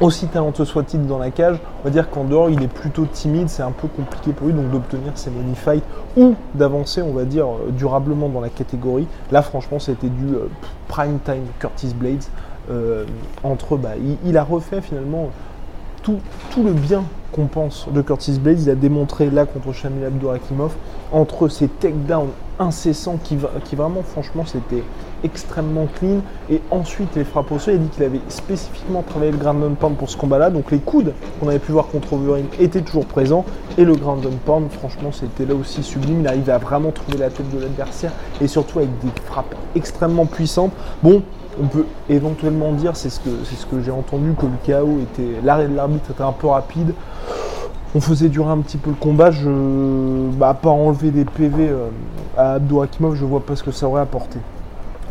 aussi 0.02 0.26
talentueux 0.26 0.66
soit-il 0.66 1.06
dans 1.06 1.20
la 1.20 1.30
cage, 1.30 1.60
on 1.82 1.84
va 1.84 1.90
dire 1.92 2.10
qu'en 2.10 2.24
dehors 2.24 2.50
il 2.50 2.64
est 2.64 2.68
plutôt 2.68 3.06
timide, 3.06 3.48
c'est 3.48 3.62
un 3.62 3.72
peu 3.72 3.88
compliqué 3.88 4.32
pour 4.32 4.48
lui 4.48 4.54
donc 4.56 4.72
d'obtenir 4.72 5.12
ses 5.14 5.30
money 5.30 5.54
fights 5.54 5.84
ou 6.16 6.34
d'avancer 6.56 7.04
on 7.04 7.14
va 7.14 7.24
dire 7.24 7.46
euh, 7.46 7.70
durablement 7.70 8.30
dans 8.30 8.42
la 8.42 8.50
catégorie. 8.50 9.06
Là 9.32 9.44
franchement 9.44 9.78
c'était 9.78 10.10
du 10.10 10.34
euh, 10.34 10.50
prime 10.88 11.20
time 11.24 11.46
Curtis 11.60 11.94
Blades. 11.94 12.24
Euh, 12.72 13.06
entre 13.44 13.78
bah, 13.78 13.92
il, 14.26 14.38
a 14.38 14.44
refait 14.44 14.82
finalement 14.82 15.30
tout, 16.02 16.20
le 16.58 16.74
bien 16.74 17.04
qu'on 17.32 17.46
pense 17.46 17.88
de 17.92 18.02
Curtis 18.02 18.40
Blades, 18.40 18.62
il 18.62 18.70
a 18.72 18.76
démontré 18.76 19.30
là 19.30 19.46
contre 19.46 19.72
Shamil 19.72 20.04
Abdourakimov, 20.04 20.74
entre 21.12 21.48
ses 21.48 21.68
takedowns 21.68 22.32
incessants 22.60 23.18
qui, 23.24 23.38
qui 23.66 23.76
vraiment 23.76 24.02
franchement 24.02 24.44
c'était 24.46 24.84
extrêmement 25.24 25.88
clean 26.00 26.22
et 26.50 26.62
ensuite 26.72 27.16
les 27.16 27.24
frappes 27.24 27.52
au 27.52 27.60
sol, 27.60 27.76
il 27.76 27.78
a 27.78 27.80
dit 27.80 27.90
qu'il 27.90 28.04
avait 28.04 28.22
spécifiquement 28.30 29.02
travaillé 29.02 29.32
le 29.32 29.38
ground 29.38 29.64
and 29.64 29.76
pound 29.76 29.98
pour 29.98 30.10
ce 30.10 30.18
combat 30.18 30.38
là, 30.38 30.50
donc 30.50 30.72
les 30.72 30.80
coudes 30.80 31.14
qu'on 31.40 31.48
avait 31.48 31.60
pu 31.60 31.72
voir 31.72 31.88
contre 31.88 32.14
Overeem 32.14 32.48
étaient 32.60 32.82
toujours 32.82 33.06
présents 33.06 33.46
et 33.78 33.86
le 33.86 33.96
ground 33.96 34.26
and 34.26 34.38
pound 34.46 34.72
franchement 34.72 35.12
c'était 35.12 35.46
là 35.46 35.56
aussi 35.56 35.84
sublime, 35.84 36.22
il 36.22 36.28
arrivait 36.28 36.52
à 36.52 36.58
vraiment 36.58 36.92
trouver 36.92 37.18
la 37.18 37.30
tête 37.30 37.50
de 37.54 37.60
l'adversaire 37.60 38.12
et 38.42 38.48
surtout 38.48 38.80
avec 38.80 38.90
des 39.00 39.22
frappes 39.26 39.56
extrêmement 39.76 40.26
puissantes. 40.26 40.72
Bon, 41.04 41.22
on 41.62 41.68
peut 41.68 41.86
éventuellement 42.10 42.72
dire, 42.74 42.96
c'est 42.96 43.10
ce 43.10 43.20
que, 43.20 43.30
ce 43.44 43.66
que 43.66 43.82
j'ai 43.82 43.92
entendu, 43.92 44.34
que 44.34 44.46
le 44.46 44.52
KO 44.66 45.00
était, 45.02 45.42
l'arrêt 45.44 45.68
de 45.68 45.76
l'arbitre 45.76 46.12
était 46.12 46.22
un 46.22 46.32
peu 46.32 46.48
rapide. 46.48 46.94
On 47.96 48.02
faisait 48.02 48.30
durer 48.30 48.52
un 48.52 48.60
petit 48.60 48.78
peu 48.78 48.92
le 48.92 48.96
combat. 48.96 49.32
Je, 49.32 49.50
bah, 50.38 50.50
à 50.50 50.54
part 50.54 50.74
enlever 50.74 51.10
des 51.10 51.26
PV 51.26 51.70
euh, 51.70 51.88
à 52.38 52.54
Abdou 52.54 52.82
Hakimov, 52.82 53.16
je 53.16 53.26
vois 53.26 53.40
pas 53.40 53.56
ce 53.56 53.64
que 53.64 53.72
ça 53.72 53.88
aurait 53.88 54.02
apporté. 54.02 54.40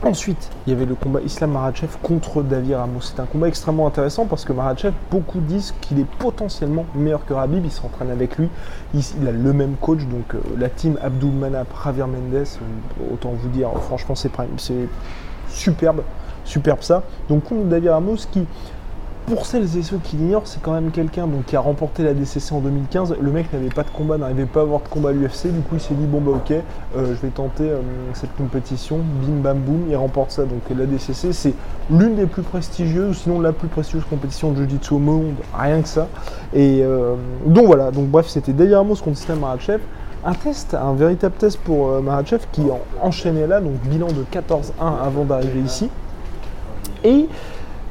Ensuite, 0.06 0.50
il 0.64 0.72
y 0.72 0.76
avait 0.76 0.86
le 0.86 0.94
combat 0.94 1.20
Islam 1.20 1.50
Makhachev 1.50 1.96
contre 2.00 2.40
David 2.44 2.74
Ramos. 2.74 3.00
C'est 3.00 3.18
un 3.18 3.26
combat 3.26 3.48
extrêmement 3.48 3.88
intéressant 3.88 4.24
parce 4.24 4.44
que 4.44 4.52
Makhachev, 4.52 4.94
beaucoup 5.10 5.40
disent 5.40 5.74
qu'il 5.80 5.98
est 5.98 6.06
potentiellement 6.20 6.86
meilleur 6.94 7.26
que 7.26 7.34
Rabib. 7.34 7.64
Il 7.64 7.72
s'entraîne 7.72 8.10
avec 8.10 8.38
lui. 8.38 8.48
Il, 8.94 9.26
a 9.26 9.32
le 9.32 9.52
même 9.52 9.74
coach, 9.80 9.98
donc 10.06 10.32
euh, 10.36 10.38
la 10.56 10.68
team 10.68 10.96
Abdul 11.02 11.32
Manap, 11.32 11.66
Javier 11.84 12.04
Mendes. 12.04 12.34
euh, 12.34 13.12
Autant 13.14 13.30
vous 13.30 13.48
dire, 13.48 13.68
franchement, 13.82 14.14
c'est 14.14 14.30
superbe, 15.48 16.02
superbe 16.44 16.82
ça. 16.82 17.02
Donc 17.28 17.42
contre 17.42 17.64
David 17.64 17.88
Ramos 17.88 18.18
qui, 18.30 18.46
pour 19.26 19.44
celles 19.44 19.76
et 19.76 19.82
ceux 19.82 19.98
qui 19.98 20.16
l'ignorent, 20.16 20.46
c'est 20.46 20.62
quand 20.62 20.72
même 20.72 20.90
quelqu'un 20.92 21.26
qui 21.46 21.56
a 21.56 21.60
remporté 21.60 22.04
la 22.04 22.14
DCC 22.14 22.52
en 22.54 22.60
2015. 22.60 23.16
Le 23.20 23.30
mec 23.32 23.52
n'avait 23.52 23.68
pas 23.68 23.82
de 23.82 23.90
combat, 23.90 24.18
n'arrivait 24.18 24.46
pas 24.46 24.60
à 24.60 24.62
avoir 24.62 24.80
de 24.80 24.88
combat 24.88 25.08
à 25.08 25.12
l'UFC. 25.12 25.48
Du 25.52 25.60
coup, 25.62 25.74
il 25.74 25.80
s'est 25.80 25.94
dit 25.94 26.06
bon 26.06 26.20
bah 26.20 26.32
ok, 26.36 26.52
euh, 26.52 26.62
je 26.96 27.12
vais 27.20 27.28
tenter 27.28 27.64
euh, 27.64 27.80
cette 28.14 28.34
compétition. 28.36 28.98
Bim 29.22 29.40
bam 29.42 29.58
boum, 29.58 29.86
il 29.90 29.96
remporte 29.96 30.30
ça. 30.30 30.42
Donc 30.44 30.60
la 30.76 30.86
DCC, 30.86 31.32
c'est 31.32 31.54
l'une 31.90 32.14
des 32.14 32.26
plus 32.26 32.42
prestigieuses, 32.42 33.18
sinon 33.18 33.40
la 33.40 33.52
plus 33.52 33.68
prestigieuse 33.68 34.04
compétition 34.08 34.52
de 34.52 34.62
jiu-jitsu 34.62 34.94
au 34.94 34.98
monde. 34.98 35.34
Rien 35.58 35.82
que 35.82 35.88
ça. 35.88 36.06
Et 36.54 36.80
euh, 36.82 37.14
donc 37.46 37.66
voilà. 37.66 37.90
Donc 37.90 38.06
bref, 38.06 38.28
c'était 38.28 38.52
David 38.52 38.74
Ramos 38.74 38.96
contre 38.96 39.18
Islam 39.18 39.40
Makhachev. 39.40 39.80
Un 40.24 40.34
test, 40.34 40.74
un 40.74 40.94
véritable 40.94 41.34
test 41.36 41.58
pour 41.60 41.90
euh, 41.90 42.22
qui 42.52 42.62
en- 42.62 42.80
enchaînait 43.00 43.46
là, 43.46 43.60
donc 43.60 43.74
bilan 43.88 44.08
de 44.08 44.24
14-1 44.32 44.62
avant 45.04 45.24
d'arriver 45.24 45.60
ici. 45.60 45.88
Et 47.04 47.28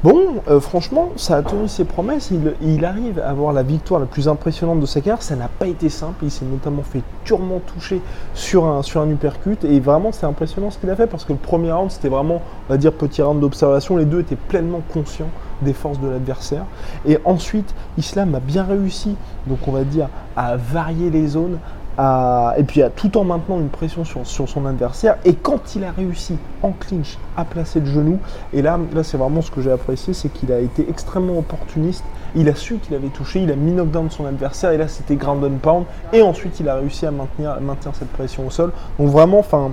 Bon, 0.06 0.44
euh, 0.50 0.60
franchement, 0.60 1.14
ça 1.16 1.38
a 1.38 1.42
tenu 1.42 1.68
ses 1.68 1.84
promesses. 1.84 2.32
Il, 2.62 2.86
arrive 2.86 3.18
à 3.18 3.32
avoir 3.32 3.54
la 3.54 3.64
victoire 3.64 4.00
la 4.00 4.06
plus 4.06 4.28
impressionnante 4.28 4.80
de 4.80 4.86
sa 4.86 5.02
carrière. 5.02 5.24
Ça 5.24 5.36
n'a 5.36 5.48
pas 5.48 5.66
été 5.66 5.90
simple. 5.90 6.26
Il 6.26 6.30
s'est 6.30 6.46
notamment 6.46 6.84
fait 6.84 7.02
durement 7.26 7.58
toucher 7.58 8.02
sur 8.36 8.66
un, 8.66 8.84
sur 8.84 9.02
un 9.02 9.10
uppercut. 9.10 9.64
Et 9.64 9.80
vraiment, 9.80 10.12
c'est 10.12 10.28
impressionnant 10.28 10.70
ce 10.70 10.78
qu'il 10.78 10.92
a 10.92 10.96
fait 10.96 11.08
parce 11.08 11.26
que 11.26 11.34
le 11.34 11.40
premier 11.40 11.72
round, 11.72 11.90
c'était 11.90 12.10
vraiment, 12.10 12.44
on 12.70 12.74
va 12.74 12.78
dire, 12.78 12.94
petit 12.94 13.24
round 13.24 13.42
d'observation. 13.42 13.98
Les 13.98 14.06
deux 14.06 14.20
étaient 14.20 14.36
pleinement 14.36 14.84
conscients 14.94 15.32
des 15.64 15.74
forces 15.74 16.00
de 16.00 16.08
l'adversaire. 16.08 16.66
Et 17.08 17.18
ensuite, 17.26 17.74
Islam 17.98 18.36
a 18.36 18.40
bien 18.40 18.64
réussi, 18.64 19.16
donc 19.48 19.58
on 19.68 19.72
va 19.72 19.86
dire, 19.86 20.10
à 20.36 20.56
varier 20.56 21.10
les 21.10 21.30
zones, 21.30 21.58
à, 21.98 22.54
et 22.58 22.64
puis 22.64 22.82
tout 22.96 23.18
en 23.18 23.24
maintenant 23.24 23.60
une 23.60 23.70
pression 23.70 24.04
sur, 24.04 24.26
sur 24.26 24.48
son 24.50 24.66
adversaire. 24.66 25.18
Et 25.26 25.34
quand 25.34 25.76
il 25.76 25.84
a 25.84 25.92
réussi 25.92 26.38
en 26.62 26.72
clinch 26.72 27.18
à 27.38 27.46
placer 27.46 27.80
le 27.80 27.86
genou, 27.86 28.20
et 28.54 28.62
là, 28.62 28.80
là 28.94 29.04
c'est 29.04 29.18
vraiment 29.18 29.42
ce 29.42 29.52
que 29.52 29.62
j'ai 29.62 29.72
apprécié, 29.72 30.14
c'est 30.14 30.30
qu'il 30.30 30.52
a 30.52 30.60
été 30.60 30.90
extrêmement 30.90 31.38
opportuniste. 31.38 32.04
Il 32.36 32.50
a 32.50 32.56
su 32.56 32.78
qu'il 32.78 32.96
avait 32.96 33.08
touché, 33.08 33.42
il 33.42 33.52
a 33.52 33.56
mis 33.56 33.72
knockdown 33.72 34.10
son 34.10 34.26
adversaire, 34.26 34.72
et 34.72 34.78
là 34.78 34.88
c'était 34.88 35.16
ground 35.16 35.44
and 35.44 35.58
pound. 35.62 35.86
Et 36.12 36.22
ensuite 36.22 36.60
il 36.60 36.68
a 36.68 36.76
réussi 36.76 37.06
à 37.06 37.12
maintenir, 37.12 37.60
maintenir 37.62 37.96
cette 37.96 38.12
pression 38.12 38.46
au 38.46 38.50
sol. 38.50 38.72
Donc 39.00 39.10
vraiment, 39.10 39.40
enfin, 39.40 39.72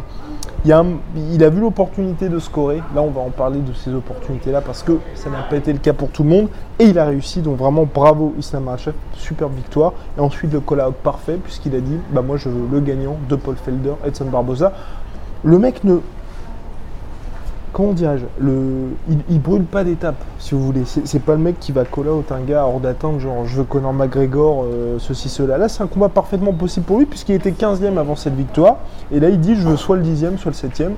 il, 0.65 0.73
a, 0.73 1.51
vu 1.51 1.61
l'opportunité 1.61 2.29
de 2.29 2.39
scorer. 2.39 2.83
Là, 2.95 3.03
on 3.03 3.11
va 3.11 3.21
en 3.21 3.31
parler 3.31 3.59
de 3.59 3.73
ces 3.73 3.93
opportunités-là 3.93 4.61
parce 4.61 4.83
que 4.83 4.99
ça 5.15 5.29
n'a 5.29 5.43
pas 5.43 5.57
été 5.57 5.73
le 5.73 5.79
cas 5.79 5.93
pour 5.93 6.11
tout 6.11 6.23
le 6.23 6.29
monde. 6.29 6.49
Et 6.79 6.85
il 6.85 6.99
a 6.99 7.05
réussi. 7.05 7.41
Donc 7.41 7.59
vraiment, 7.59 7.87
bravo 7.93 8.35
Islam 8.39 8.65
Makhachev, 8.65 8.95
superbe 9.15 9.55
victoire. 9.55 9.93
Et 10.17 10.21
ensuite, 10.21 10.53
le 10.53 10.61
call-out 10.61 10.95
parfait 11.03 11.39
puisqu'il 11.43 11.75
a 11.75 11.81
dit, 11.81 11.99
bah 12.11 12.23
moi 12.23 12.37
je 12.37 12.49
veux 12.49 12.69
le 12.71 12.81
gagnant 12.81 13.17
de 13.29 13.37
Paul 13.37 13.57
Felder, 13.57 13.95
Edson 14.07 14.27
Barbosa. 14.27 14.73
Le 15.45 15.59
mec 15.59 15.83
ne, 15.83 15.97
comment 17.73 17.93
dirais-je, 17.93 18.25
il, 19.29 19.41
brûle 19.41 19.65
pas 19.65 19.85
d'étape, 19.85 20.17
si 20.39 20.55
vous 20.55 20.63
voulez. 20.63 20.83
C'est 20.85 21.23
pas 21.23 21.33
le 21.33 21.39
mec 21.39 21.59
qui 21.59 21.73
va 21.73 21.85
call 21.85 22.09
out 22.09 22.31
un 22.33 22.41
gars 22.41 22.65
hors 22.65 22.81
d'atteinte, 22.81 23.19
genre 23.21 23.45
je 23.47 23.57
veux 23.57 23.65
Conor 23.65 23.93
McGregor, 23.93 24.65
euh, 24.65 24.99
ceci, 24.99 25.29
cela. 25.29 25.59
Là, 25.59 25.69
c'est 25.69 25.83
un 25.83 25.87
combat 25.87 26.09
parfaitement 26.09 26.53
possible 26.53 26.87
pour 26.87 26.99
lui, 26.99 27.07
puisqu'il 27.07 27.35
était 27.35 27.51
15e 27.51 27.99
avant 27.99 28.17
cette 28.17 28.35
victoire. 28.35 28.79
Et 29.11 29.21
là, 29.21 29.29
il 29.29 29.41
dit 29.41 29.55
je 29.57 29.67
veux 29.67 29.77
soit 29.77 29.97
le 29.97 30.03
10e, 30.03 30.39
soit 30.39 30.53
le 30.53 30.69
7e. 30.69 30.93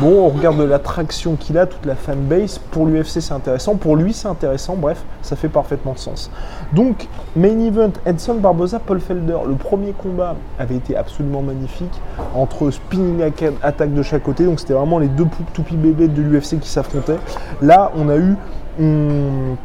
Bon, 0.00 0.26
on 0.26 0.28
regarde 0.28 0.60
l'attraction 0.60 1.36
qu'il 1.36 1.56
a, 1.56 1.66
toute 1.66 1.86
la 1.86 1.94
fanbase. 1.94 2.58
Pour 2.58 2.86
l'UFC, 2.86 3.20
c'est 3.20 3.32
intéressant. 3.32 3.76
Pour 3.76 3.94
lui, 3.94 4.12
c'est 4.12 4.26
intéressant. 4.26 4.74
Bref, 4.74 5.04
ça 5.22 5.36
fait 5.36 5.48
parfaitement 5.48 5.94
sens. 5.94 6.32
Donc, 6.72 7.06
main 7.36 7.60
event, 7.60 7.92
Edson 8.04 8.34
Barboza, 8.34 8.80
Paul 8.80 8.98
Felder. 8.98 9.38
Le 9.46 9.54
premier 9.54 9.92
combat 9.92 10.34
avait 10.58 10.74
été 10.74 10.96
absolument 10.96 11.42
magnifique. 11.42 11.92
Entre 12.34 12.72
spinning 12.72 13.22
attaque 13.62 13.94
de 13.94 14.02
chaque 14.02 14.24
côté. 14.24 14.44
Donc, 14.44 14.58
c'était 14.58 14.74
vraiment 14.74 14.98
les 14.98 15.08
deux 15.08 15.26
toupies 15.52 15.76
bébés 15.76 16.08
de 16.08 16.22
l'UFC 16.22 16.58
qui 16.58 16.68
s'affrontaient. 16.68 17.18
Là, 17.62 17.92
on 17.96 18.08
a 18.08 18.16
eu 18.16 18.34
hum, 18.80 19.56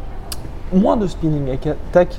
moins 0.72 0.96
de 0.96 1.08
spinning 1.08 1.50
attack 1.50 2.19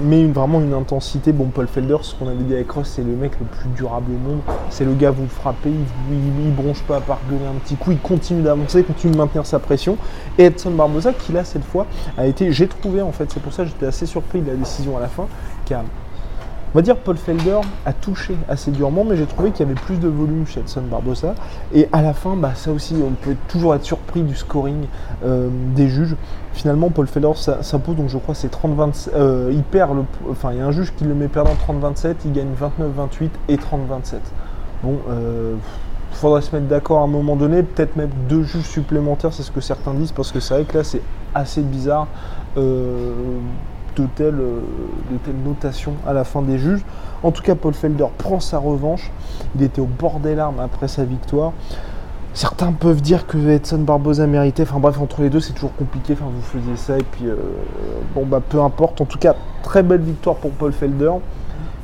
Mais 0.00 0.24
vraiment 0.26 0.60
une 0.60 0.74
intensité. 0.74 1.32
Bon, 1.32 1.46
Paul 1.46 1.66
Felder, 1.66 1.96
ce 2.02 2.14
qu'on 2.14 2.28
avait 2.28 2.44
dit 2.44 2.54
avec 2.54 2.70
Ross, 2.70 2.92
c'est 2.94 3.02
le 3.02 3.16
mec 3.16 3.32
le 3.40 3.46
plus 3.46 3.68
durable 3.70 4.12
au 4.12 4.28
monde. 4.28 4.40
C'est 4.70 4.84
le 4.84 4.94
gars, 4.94 5.10
vous 5.10 5.22
le 5.22 5.28
frappez, 5.28 5.70
il, 5.70 6.54
bronche 6.54 6.82
pas 6.82 6.98
à 6.98 7.00
part 7.00 7.18
gueuler 7.28 7.46
un 7.46 7.58
petit 7.58 7.74
coup, 7.74 7.90
il 7.90 7.98
continue 7.98 8.42
d'avancer, 8.42 8.84
continue 8.84 9.12
de 9.12 9.18
maintenir 9.18 9.44
sa 9.44 9.58
pression. 9.58 9.96
Et 10.38 10.44
Edson 10.44 10.70
Barbosa, 10.70 11.12
qui 11.12 11.32
là, 11.32 11.42
cette 11.42 11.64
fois, 11.64 11.86
a 12.16 12.26
été, 12.26 12.52
j'ai 12.52 12.68
trouvé 12.68 13.02
en 13.02 13.10
fait, 13.10 13.30
c'est 13.32 13.42
pour 13.42 13.52
ça 13.52 13.64
que 13.64 13.70
j'étais 13.70 13.86
assez 13.86 14.06
surpris 14.06 14.40
de 14.40 14.48
la 14.48 14.56
décision 14.56 14.96
à 14.96 15.00
la 15.00 15.08
fin, 15.08 15.26
qui 15.64 15.74
a 15.74 15.82
on 16.74 16.78
va 16.78 16.82
dire 16.82 16.96
Paul 16.96 17.16
Felder 17.16 17.60
a 17.86 17.92
touché 17.92 18.36
assez 18.48 18.70
durement, 18.70 19.04
mais 19.04 19.16
j'ai 19.16 19.26
trouvé 19.26 19.50
qu'il 19.50 19.66
y 19.66 19.70
avait 19.70 19.80
plus 19.80 19.98
de 19.98 20.08
volume 20.08 20.46
chez 20.46 20.60
Edson 20.60 20.82
Barbosa. 20.82 21.34
Et 21.74 21.88
à 21.92 22.02
la 22.02 22.12
fin, 22.12 22.36
bah, 22.36 22.52
ça 22.54 22.70
aussi, 22.72 22.94
on 23.04 23.12
peut 23.12 23.36
toujours 23.48 23.74
être 23.74 23.84
surpris 23.84 24.22
du 24.22 24.34
scoring 24.34 24.86
euh, 25.24 25.48
des 25.74 25.88
juges. 25.88 26.16
Finalement, 26.52 26.90
Paul 26.90 27.06
Felder 27.06 27.32
s'impose, 27.34 27.96
donc 27.96 28.08
je 28.08 28.18
crois 28.18 28.34
c'est 28.34 28.52
30-27. 28.52 29.10
Euh, 29.14 29.50
il 29.52 29.62
perd, 29.62 29.94
le, 29.96 30.04
enfin 30.30 30.52
il 30.52 30.58
y 30.58 30.60
a 30.60 30.66
un 30.66 30.72
juge 30.72 30.92
qui 30.96 31.04
le 31.04 31.14
met 31.14 31.28
perdant 31.28 31.54
30-27, 31.68 32.16
il 32.24 32.32
gagne 32.32 32.48
29-28 32.60 33.28
et 33.48 33.56
30-27. 33.56 33.60
Bon, 34.82 34.98
euh, 35.08 35.54
faudrait 36.12 36.42
se 36.42 36.54
mettre 36.54 36.66
d'accord 36.66 37.00
à 37.00 37.04
un 37.04 37.08
moment 37.08 37.36
donné, 37.36 37.62
peut-être 37.62 37.96
mettre 37.96 38.14
deux 38.28 38.42
juges 38.42 38.66
supplémentaires, 38.66 39.32
c'est 39.32 39.42
ce 39.42 39.50
que 39.50 39.60
certains 39.60 39.94
disent, 39.94 40.12
parce 40.12 40.32
que 40.32 40.40
c'est 40.40 40.54
vrai 40.54 40.64
que 40.64 40.78
là 40.78 40.84
c'est 40.84 41.02
assez 41.34 41.62
bizarre. 41.62 42.08
Euh, 42.56 43.12
de 44.02 44.06
telles, 44.14 44.40
euh, 44.40 44.60
de 45.10 45.48
notations 45.48 45.94
à 46.06 46.12
la 46.12 46.24
fin 46.24 46.42
des 46.42 46.58
juges. 46.58 46.84
En 47.22 47.30
tout 47.30 47.42
cas, 47.42 47.54
Paul 47.54 47.74
Felder 47.74 48.06
prend 48.16 48.40
sa 48.40 48.58
revanche. 48.58 49.10
Il 49.56 49.62
était 49.62 49.80
au 49.80 49.86
bord 49.86 50.20
des 50.20 50.34
larmes 50.34 50.60
après 50.60 50.88
sa 50.88 51.04
victoire. 51.04 51.52
Certains 52.34 52.72
peuvent 52.72 53.00
dire 53.00 53.26
que 53.26 53.36
Edson 53.48 53.78
Barbosa 53.78 54.26
méritait. 54.26 54.62
Enfin 54.62 54.78
bref, 54.78 55.00
entre 55.00 55.22
les 55.22 55.30
deux, 55.30 55.40
c'est 55.40 55.54
toujours 55.54 55.74
compliqué. 55.74 56.12
Enfin, 56.12 56.30
vous 56.32 56.42
faisiez 56.42 56.76
ça 56.76 56.98
et 56.98 57.02
puis 57.02 57.26
euh, 57.26 57.36
bon 58.14 58.24
bah 58.26 58.40
peu 58.46 58.60
importe. 58.60 59.00
En 59.00 59.06
tout 59.06 59.18
cas, 59.18 59.34
très 59.62 59.82
belle 59.82 60.02
victoire 60.02 60.36
pour 60.36 60.52
Paul 60.52 60.72
Felder. 60.72 61.12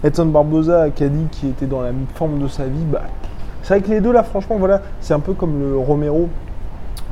Edson 0.05 0.27
Barbosa 0.27 0.91
qui 0.91 1.03
a 1.03 1.09
dit 1.09 1.27
était 1.49 1.67
dans 1.67 1.81
la 1.81 1.91
forme 2.15 2.39
de 2.39 2.47
sa 2.47 2.67
vie. 2.67 2.85
Bah, 2.85 3.03
c'est 3.63 3.75
vrai 3.75 3.81
que 3.81 3.91
les 3.91 4.01
deux 4.03 4.13
là, 4.13 4.23
franchement, 4.23 4.57
voilà, 4.59 4.83
c'est 5.01 5.15
un 5.15 5.21
peu 5.21 5.33
comme 5.33 5.59
le 5.59 5.79
Romero 5.79 6.29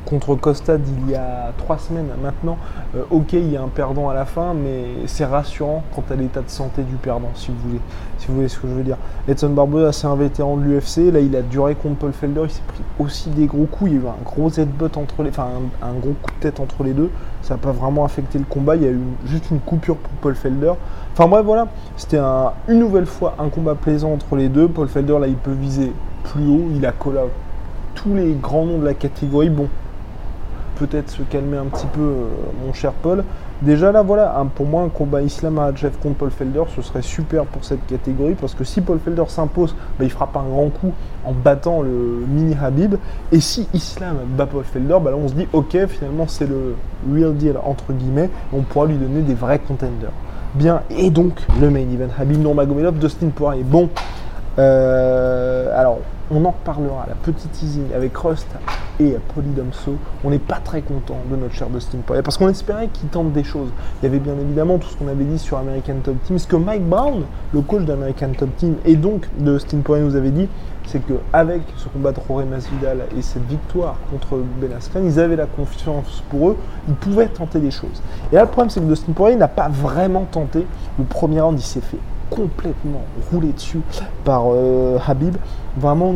contre 0.04 0.35
Costa 0.35 0.78
d'il 0.78 1.11
y 1.11 1.14
a 1.14 1.52
trois 1.59 1.78
semaines 1.78 2.09
maintenant, 2.23 2.59
euh, 2.97 3.02
ok, 3.11 3.32
il 3.35 3.52
y 3.52 3.56
a 3.56 3.62
un 3.62 3.68
perdant 3.68 4.09
à 4.09 4.14
la 4.14 4.25
fin, 4.25 4.54
mais 4.54 4.85
c'est 5.06 5.25
rassurant 5.25 5.82
quant 5.94 6.04
à 6.11 6.14
l'état 6.14 6.40
de 6.40 6.50
santé 6.50 6.82
du 6.82 6.94
perdant, 6.97 7.30
si 7.35 7.50
vous 7.50 7.68
voulez, 7.68 7.80
si 8.18 8.26
vous 8.28 8.49
ce 8.49 8.59
que 8.59 8.68
je 8.68 8.75
veux 8.75 8.82
dire. 8.82 8.99
Edson 9.28 9.50
Barbosa, 9.50 9.92
c'est 9.92 10.06
un 10.06 10.16
vétéran 10.16 10.56
de 10.56 10.64
l'UFC, 10.64 11.12
là 11.12 11.21
il 11.21 11.35
a 11.37 11.42
duré 11.42 11.75
contre 11.75 11.97
Paul 11.97 12.12
Felder, 12.12 12.42
il 12.44 12.50
s'est 12.50 12.62
pris 12.66 12.82
aussi 12.99 13.30
des 13.30 13.47
gros 13.47 13.66
coups, 13.66 13.90
il 13.90 13.97
y 13.97 14.00
a 14.00 14.02
eu 14.02 14.06
un 14.06 14.25
gros 14.25 14.50
headbutt 14.50 14.97
entre 14.97 15.23
les, 15.23 15.30
enfin 15.30 15.49
un, 15.82 15.92
gros 15.92 16.14
coup 16.21 16.30
de 16.30 16.40
tête 16.40 16.61
entre 16.61 16.82
les 16.85 16.92
deux, 16.92 17.11
ça 17.42 17.54
n'a 17.54 17.59
pas 17.59 17.73
vraiment 17.73 18.04
affecté 18.04 18.38
le 18.38 18.44
combat, 18.44 18.76
il 18.76 18.82
y 18.82 18.87
a 18.87 18.90
eu 18.90 19.00
juste 19.26 19.50
une 19.50 19.61
coupure 19.61 19.97
pour 19.97 20.12
Paul 20.21 20.35
Felder. 20.35 20.73
Enfin 21.12 21.28
bref, 21.28 21.44
voilà, 21.44 21.68
c'était 21.97 22.21
une 22.68 22.78
nouvelle 22.78 23.06
fois 23.06 23.35
un 23.38 23.50
combat 23.50 23.75
plaisant 23.75 24.12
entre 24.12 24.35
les 24.35 24.49
deux. 24.49 24.66
Paul 24.66 24.88
Felder, 24.88 25.18
là, 25.18 25.26
il 25.26 25.37
peut 25.37 25.52
viser 25.52 25.92
plus 26.25 26.47
haut, 26.49 26.71
il 26.75 26.87
a 26.87 26.92
collé 26.92 27.18
tous 27.94 28.14
les 28.14 28.32
grands 28.32 28.64
noms 28.64 28.78
de 28.78 28.85
la 28.87 28.94
catégorie. 28.94 29.50
Bon, 29.50 29.68
peut-être 30.76 31.10
se 31.10 31.22
calmer 31.22 31.56
un 31.56 31.66
petit 31.66 31.86
peu, 31.86 32.00
euh, 32.00 32.26
mon 32.64 32.72
cher 32.72 32.92
Paul. 32.92 33.24
Déjà 33.62 33.92
là, 33.92 34.02
voilà, 34.02 34.44
pour 34.56 34.66
moi, 34.66 34.82
un 34.82 34.88
combat 34.88 35.22
Islam 35.22 35.60
Jeff 35.76 35.96
contre 36.00 36.16
Paul 36.16 36.30
Felder, 36.30 36.64
ce 36.74 36.82
serait 36.82 37.02
super 37.02 37.44
pour 37.44 37.64
cette 37.64 37.86
catégorie 37.86 38.34
parce 38.34 38.54
que 38.54 38.64
si 38.64 38.80
Paul 38.80 38.98
Felder 38.98 39.22
s'impose, 39.28 39.76
bah, 39.98 40.04
il 40.04 40.10
frappe 40.10 40.36
un 40.36 40.42
grand 40.42 40.68
coup 40.68 40.92
en 41.24 41.32
battant 41.32 41.80
le 41.80 42.24
mini 42.26 42.56
Habib. 42.60 42.96
Et 43.30 43.40
si 43.40 43.68
Islam 43.72 44.16
bat 44.36 44.46
Paul 44.46 44.64
Felder, 44.64 44.98
là 45.04 45.12
on 45.16 45.28
se 45.28 45.34
dit, 45.34 45.46
ok, 45.52 45.86
finalement 45.86 46.26
c'est 46.26 46.48
le 46.48 46.74
real 47.12 47.36
deal 47.36 47.56
entre 47.64 47.92
guillemets, 47.92 48.30
on 48.52 48.62
pourra 48.62 48.86
lui 48.86 48.96
donner 48.96 49.20
des 49.20 49.34
vrais 49.34 49.60
contenders. 49.60 50.10
Bien, 50.54 50.82
et 50.90 51.10
donc 51.10 51.34
le 51.60 51.70
main 51.70 51.80
event 51.80 52.12
Habib 52.18 52.40
Nurmagomedov, 52.40 52.98
Dustin 52.98 53.28
Poirier. 53.28 53.62
Bon, 53.62 53.88
euh, 54.59 55.78
alors 55.78 55.99
on 56.35 56.44
en 56.47 56.50
reparlera, 56.50 57.04
la 57.09 57.14
petite 57.14 57.52
teasing 57.52 57.92
avec 57.94 58.16
Rust 58.16 58.47
et 59.00 59.16
Polydomso. 59.35 59.97
On 60.25 60.30
n'est 60.30 60.38
pas 60.38 60.61
très 60.64 60.80
content 60.80 61.18
de 61.30 61.37
notre 61.37 61.54
cher 61.54 61.68
Dustin 61.68 61.99
Poirier 62.06 62.23
parce 62.23 62.38
qu'on 62.38 62.49
espérait 62.49 62.88
qu'il 62.88 63.09
tente 63.09 63.32
des 63.32 63.44
choses. 63.44 63.68
Il 64.00 64.06
y 64.06 64.09
avait 64.09 64.18
bien 64.18 64.38
évidemment 64.40 64.78
tout 64.78 64.88
ce 64.88 64.97
qu'on 64.97 65.09
avait 65.09 65.25
dit 65.25 65.38
sur 65.38 65.59
American 65.59 65.97
Top 66.02 66.16
Team. 66.25 66.38
Ce 66.38 66.47
que 66.47 66.56
Mike 66.56 66.88
Brown, 66.88 67.25
le 67.52 67.61
coach 67.61 67.85
d'American 67.85 68.30
Top 68.38 68.49
Team 68.56 68.76
et 68.87 68.97
donc 68.97 69.28
de 69.38 69.52
Dustin 69.52 69.80
Poirier 69.80 70.04
nous 70.04 70.16
avait 70.16 70.30
dit, 70.30 70.49
c'est 70.87 71.00
qu'avec 71.00 71.62
ce 71.76 71.88
combat 71.88 72.12
de 72.12 72.21
Rory 72.26 72.47
Masvidal 72.47 73.02
et 73.16 73.21
cette 73.23 73.47
victoire 73.47 73.97
contre 74.11 74.38
Ben 74.61 74.73
Askren, 74.73 75.04
ils 75.04 75.21
avaient 75.21 75.37
la 75.37 75.47
confiance 75.47 76.23
pour 76.30 76.50
eux, 76.50 76.56
ils 76.88 76.94
pouvaient 76.94 77.28
tenter 77.28 77.61
des 77.61 77.71
choses. 77.71 78.02
Et 78.32 78.37
là, 78.37 78.42
le 78.42 78.49
problème, 78.49 78.71
c'est 78.71 78.80
que 78.80 78.87
Dustin 78.87 79.12
Poirier 79.12 79.37
n'a 79.37 79.49
pas 79.49 79.68
vraiment 79.68 80.26
tenté. 80.30 80.66
Le 80.99 81.04
premier 81.04 81.40
round, 81.40 81.59
il 81.59 81.62
s'est 81.62 81.80
fait 81.80 81.99
complètement 82.34 83.02
roulé 83.30 83.52
dessus 83.52 83.80
par 84.24 84.44
euh, 84.46 84.98
Habib. 85.06 85.36
Vraiment, 85.76 86.14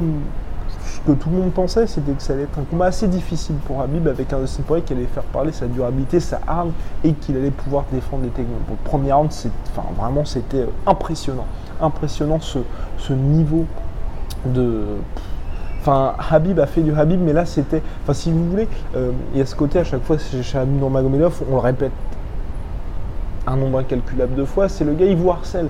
ce 0.85 1.01
que 1.01 1.13
tout 1.13 1.31
le 1.31 1.37
monde 1.37 1.53
pensait, 1.53 1.87
c'était 1.87 2.13
que 2.13 2.23
ça 2.23 2.33
allait 2.33 2.45
être 2.45 2.59
un 2.59 2.65
combat 2.65 2.87
assez 2.87 3.09
difficile 3.09 3.57
pour 3.67 3.81
Habib 3.81 4.07
avec 4.09 4.33
un 4.33 4.41
Dustin 4.41 4.63
Poirier 4.63 4.85
qui 4.85 4.93
allait 4.93 5.07
faire 5.07 5.23
parler 5.25 5.53
sa 5.53 5.67
durabilité, 5.67 6.21
sa 6.21 6.41
arme 6.47 6.73
et 7.05 7.13
qu'il 7.13 7.37
allait 7.37 7.51
pouvoir 7.51 7.85
défendre 7.93 8.25
les 8.25 8.31
techniques. 8.31 8.57
le 8.69 8.77
premier 8.85 9.13
round, 9.13 9.31
enfin, 9.71 9.89
vraiment, 9.97 10.25
c'était 10.25 10.67
impressionnant. 10.87 11.47
Impressionnant 11.81 12.41
ce, 12.41 12.59
ce 12.99 13.13
niveau 13.13 13.67
de. 14.45 14.85
Enfin, 15.81 16.15
Habib 16.31 16.59
a 16.59 16.67
fait 16.67 16.81
du 16.81 16.93
Habib, 16.95 17.21
mais 17.21 17.33
là 17.33 17.47
c'était. 17.47 17.83
Enfin, 18.03 18.15
si 18.15 18.33
vous 18.33 18.51
voulez, 18.51 18.69
euh, 18.97 19.13
il 19.33 19.39
y 19.39 19.43
a 19.43 19.47
ce 19.47 19.55
côté 19.55 19.79
à 19.79 19.85
chaque 19.85 20.03
fois 20.03 20.17
chez 20.19 20.59
Habib 20.59 20.81
Nurmagomedov, 20.81 21.43
on 21.51 21.55
le 21.55 21.61
répète 21.61 21.93
un 23.47 23.57
nombre 23.57 23.79
incalculable 23.79 24.35
de 24.35 24.45
fois, 24.45 24.69
c'est 24.69 24.85
le 24.85 24.95
gars, 24.95 25.07
il 25.07 25.17
vous 25.17 25.31
harcèle 25.31 25.69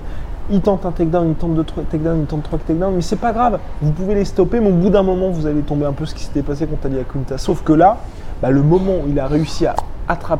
il 0.49 0.61
tente 0.61 0.85
un 0.85 0.91
takedown, 0.91 1.29
il 1.29 1.35
tente 1.35 1.55
deux 1.55 1.63
takedowns, 1.63 2.21
il 2.21 2.25
tente 2.25 2.43
trois 2.43 2.59
takedowns, 2.59 2.95
mais 2.95 3.01
c'est 3.01 3.17
pas 3.17 3.33
grave, 3.33 3.59
vous 3.81 3.91
pouvez 3.91 4.15
les 4.15 4.25
stopper, 4.25 4.59
mais 4.59 4.69
au 4.69 4.73
bout 4.73 4.89
d'un 4.89 5.03
moment, 5.03 5.29
vous 5.29 5.45
allez 5.45 5.61
tomber 5.61 5.85
un 5.85 5.93
peu 5.93 6.05
ce 6.05 6.15
qui 6.15 6.23
s'était 6.23 6.41
passé 6.41 6.67
contre 6.67 6.85
Ali 6.85 6.99
Akunta. 6.99 7.37
Sauf 7.37 7.63
que 7.63 7.73
là, 7.73 7.97
bah, 8.41 8.49
le 8.49 8.61
moment 8.61 8.93
où 9.03 9.09
il 9.09 9.19
a 9.19 9.27
réussi 9.27 9.65
à 9.65 9.75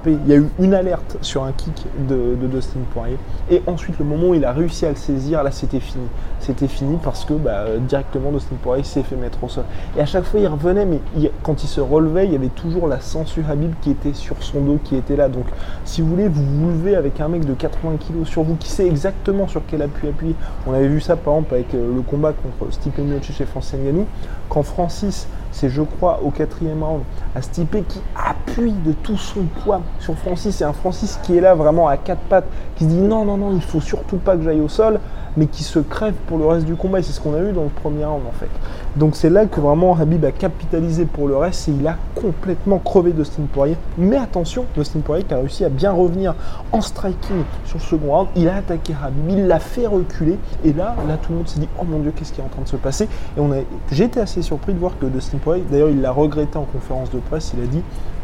Il 0.05 0.27
y 0.27 0.33
a 0.33 0.37
eu 0.37 0.47
une 0.59 0.73
alerte 0.73 1.17
sur 1.21 1.43
un 1.43 1.51
kick 1.51 1.85
de, 2.07 2.35
Dustin 2.47 2.79
Poirier. 2.93 3.17
Et 3.51 3.61
ensuite, 3.67 3.99
le 3.99 4.05
moment 4.05 4.29
où 4.29 4.33
il 4.33 4.45
a 4.45 4.53
réussi 4.53 4.85
à 4.85 4.89
le 4.89 4.95
saisir, 4.95 5.43
là, 5.43 5.51
c'était 5.51 5.81
fini. 5.81 6.05
C'était 6.39 6.69
fini 6.69 6.97
parce 7.03 7.25
que 7.25 7.33
bah, 7.33 7.65
directement, 7.77 8.31
Dustin 8.31 8.55
Poirier 8.63 8.85
s'est 8.85 9.03
fait 9.03 9.17
mettre 9.17 9.43
au 9.43 9.49
sol. 9.49 9.65
Et 9.97 10.01
à 10.01 10.05
chaque 10.05 10.23
fois, 10.23 10.39
il 10.39 10.47
revenait, 10.47 10.85
mais 10.85 11.01
quand 11.43 11.63
il 11.65 11.67
se 11.67 11.81
relevait, 11.81 12.25
il 12.25 12.31
y 12.31 12.35
avait 12.35 12.47
toujours 12.47 12.87
la 12.87 13.01
sensu 13.01 13.43
Habib 13.49 13.73
qui 13.81 13.91
était 13.91 14.13
sur 14.13 14.41
son 14.41 14.61
dos, 14.61 14.79
qui 14.81 14.95
était 14.95 15.17
là. 15.17 15.27
Donc, 15.27 15.45
si 15.83 16.01
vous 16.01 16.07
voulez, 16.07 16.29
vous 16.29 16.45
vous 16.45 16.69
levez 16.69 16.95
avec 16.95 17.19
un 17.19 17.27
mec 17.27 17.45
de 17.45 17.53
80 17.53 17.97
kg 17.97 18.25
sur 18.25 18.43
vous 18.43 18.55
qui 18.55 18.69
sait 18.69 18.87
exactement 18.87 19.49
sur 19.49 19.63
quel 19.67 19.81
appui 19.81 20.07
appuyer. 20.07 20.35
On 20.65 20.73
avait 20.73 20.87
vu 20.87 21.01
ça, 21.01 21.17
par 21.17 21.33
exemple, 21.33 21.55
avec 21.55 21.73
euh, 21.73 21.93
le 21.93 22.01
combat 22.01 22.31
contre 22.31 22.71
Stipe 22.71 22.97
Miocic 22.99 23.41
et 23.41 23.45
Francis 23.45 23.77
Ngannou, 23.77 24.05
quand 24.49 24.63
Francis, 24.63 25.27
c'est 25.57 25.69
je 25.69 25.81
crois 25.81 26.19
au 26.23 26.29
quatrième 26.29 26.83
round, 26.83 27.01
à 27.35 27.41
Stipe 27.41 27.87
qui 27.87 27.99
appuie 28.15 28.73
de 28.73 28.91
tout 28.91 29.17
son 29.17 29.43
poids 29.63 29.81
sur 29.99 30.15
Francis, 30.15 30.61
et 30.61 30.63
un 30.63 30.73
Francis 30.73 31.19
qui 31.23 31.35
est 31.35 31.41
là 31.41 31.55
vraiment 31.55 31.87
à 31.87 31.97
quatre 31.97 32.21
pattes, 32.29 32.47
qui 32.75 32.83
se 32.83 32.89
dit 32.89 33.01
non, 33.01 33.25
non, 33.25 33.37
non, 33.37 33.51
il 33.53 33.61
faut 33.61 33.81
surtout 33.81 34.17
pas 34.17 34.37
que 34.37 34.43
j'aille 34.43 34.61
au 34.61 34.67
sol, 34.67 34.99
mais 35.37 35.45
qui 35.45 35.63
se 35.63 35.79
crève 35.79 36.15
pour 36.27 36.37
le 36.37 36.45
reste 36.45 36.65
du 36.65 36.75
combat, 36.75 36.99
et 36.99 37.03
c'est 37.03 37.13
ce 37.13 37.21
qu'on 37.21 37.35
a 37.35 37.39
eu 37.39 37.51
dans 37.53 37.63
le 37.63 37.69
premier 37.69 38.03
round 38.03 38.23
en 38.27 38.31
fait. 38.31 38.49
Donc 38.95 39.15
c'est 39.15 39.29
là 39.29 39.45
que 39.45 39.61
vraiment 39.61 39.95
Habib 39.95 40.25
a 40.25 40.31
capitalisé 40.31 41.05
pour 41.05 41.27
le 41.27 41.37
reste, 41.37 41.69
et 41.69 41.71
il 41.79 41.87
a 41.87 41.95
complètement 42.15 42.79
crevé 42.79 43.11
Dustin 43.11 43.43
Poirier. 43.51 43.77
Mais 43.97 44.17
attention, 44.17 44.65
Dustin 44.75 44.99
Poirier 44.99 45.23
qui 45.23 45.33
a 45.33 45.37
réussi 45.37 45.63
à 45.63 45.69
bien 45.69 45.91
revenir 45.91 46.35
en 46.71 46.81
striking 46.81 47.43
sur 47.65 47.77
le 47.77 47.83
second 47.83 48.11
round, 48.11 48.27
il 48.35 48.49
a 48.49 48.55
attaqué 48.55 48.93
Habib, 49.01 49.29
il 49.29 49.47
l'a 49.47 49.59
fait 49.59 49.87
reculer, 49.87 50.37
et 50.65 50.73
là, 50.73 50.95
là 51.07 51.17
tout 51.17 51.31
le 51.31 51.37
monde 51.37 51.47
s'est 51.47 51.59
dit 51.59 51.69
oh 51.79 51.85
mon 51.87 51.99
dieu, 51.99 52.11
qu'est-ce 52.15 52.33
qui 52.33 52.41
est 52.41 52.43
en 52.43 52.49
train 52.49 52.63
de 52.63 52.67
se 52.67 52.77
passer? 52.77 53.05
Et 53.37 53.39
on 53.39 53.51
a, 53.51 53.57
été 53.97 54.19
assez 54.19 54.41
surpris 54.41 54.73
de 54.73 54.79
voir 54.79 54.97
que 54.99 55.05
Dustin 55.05 55.37
Poirier, 55.37 55.63
d'ailleurs 55.69 55.89
il 55.89 56.01
l'a 56.01 56.11
regretté 56.11 56.57
en 56.57 56.63
conférence 56.63 57.09
de 57.11 57.19
presse, 57.19 57.53
il 57.57 57.63
a 57.63 57.67
dit 57.67 57.81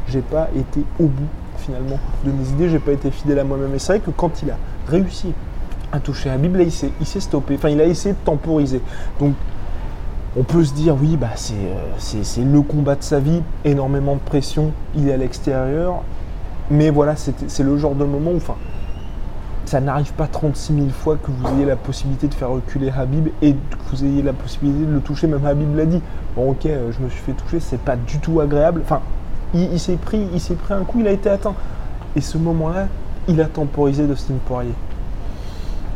j'ai 0.08 0.22
pas 0.22 0.50
été 0.56 0.84
au 1.00 1.06
bout 1.06 1.28
finalement 1.58 2.00
de 2.26 2.32
mes 2.32 2.50
idées, 2.50 2.70
j'ai 2.70 2.80
pas 2.80 2.92
été 2.92 3.10
fidèle 3.10 3.40
à 3.40 3.44
moi-même. 3.44 3.74
Et 3.74 3.80
c'est 3.80 3.94
vrai 3.94 4.00
que 4.00 4.12
quand 4.12 4.42
il 4.44 4.52
a 4.52 4.58
réussi 4.88 5.34
à 5.94 6.00
toucher 6.00 6.32
Habib, 6.32 6.56
là 6.56 6.64
il 6.64 6.72
s'est, 6.72 7.20
stoppé, 7.20 7.56
enfin 7.56 7.70
il 7.70 7.80
a 7.80 7.86
essayé 7.86 8.14
de 8.14 8.26
temporiser. 8.26 8.82
Donc 9.20 9.36
on 10.36 10.44
peut 10.44 10.64
se 10.64 10.74
dire 10.74 10.96
oui, 11.00 11.16
bah 11.16 11.30
c'est, 11.36 11.54
euh, 11.54 12.44
le 12.44 12.62
combat 12.62 12.96
de 12.96 13.04
sa 13.04 13.20
vie, 13.20 13.42
énormément 13.64 14.16
de 14.16 14.22
pression, 14.22 14.72
il 14.96 15.08
est 15.08 15.14
à 15.14 15.18
l'extérieur, 15.18 16.02
mais 16.72 16.90
voilà, 16.90 17.16
c'est, 17.16 17.48
c'est 17.48 17.64
le 17.64 17.78
genre 17.78 17.94
de 17.94 18.06
moment 18.06 18.32
où, 18.32 18.38
enfin, 18.38 18.56
ça 19.66 19.80
n'arrive 19.80 20.12
pas 20.14 20.28
36 20.28 20.74
000 20.74 20.90
fois 20.90 21.16
que 21.16 21.30
vous 21.30 21.56
ayez 21.56 21.66
la 21.66 21.76
possibilité 21.76 22.28
de 22.28 22.34
faire 22.34 22.50
reculer 22.50 22.90
Habib 22.90 23.28
et 23.44 23.54
que 23.54 23.78
vous 23.92 24.04
ayez 24.04 24.24
la 24.24 24.34
possibilité 24.34 24.86
de 24.86 24.92
le 24.92 25.00
toucher, 25.00 25.28
même 25.28 25.46
Habib 25.46 25.76
l'a 25.76 25.86
dit. 25.86 26.02
Bon 26.36 26.50
ok, 26.50 26.66
euh, 26.66 26.92
je 26.92 27.04
me 27.04 27.10
suis 27.10 27.22
fait 27.22 27.34
toucher, 27.34 27.60
c'est 27.60 27.80
pas 27.80 27.96
du 27.96 28.18
tout 28.18 28.40
agréable. 28.40 28.82
Enfin, 28.84 29.02
il, 29.54 29.72
il 29.72 29.80
s'est 29.80 29.98
pris, 29.98 30.28
il 30.34 30.42
s'est 30.42 30.56
pris 30.56 30.74
un 30.74 30.84
coup, 30.84 31.02
il 31.02 31.08
a 31.08 31.12
été 31.12 31.30
atteint. 31.30 31.54
Et 32.16 32.22
ce 32.22 32.40
moment-là, 32.40 32.88
il 33.28 33.40
a 33.40 33.46
temporisé 33.46 34.08
Dustin 34.08 34.34
Poirier. 34.46 34.74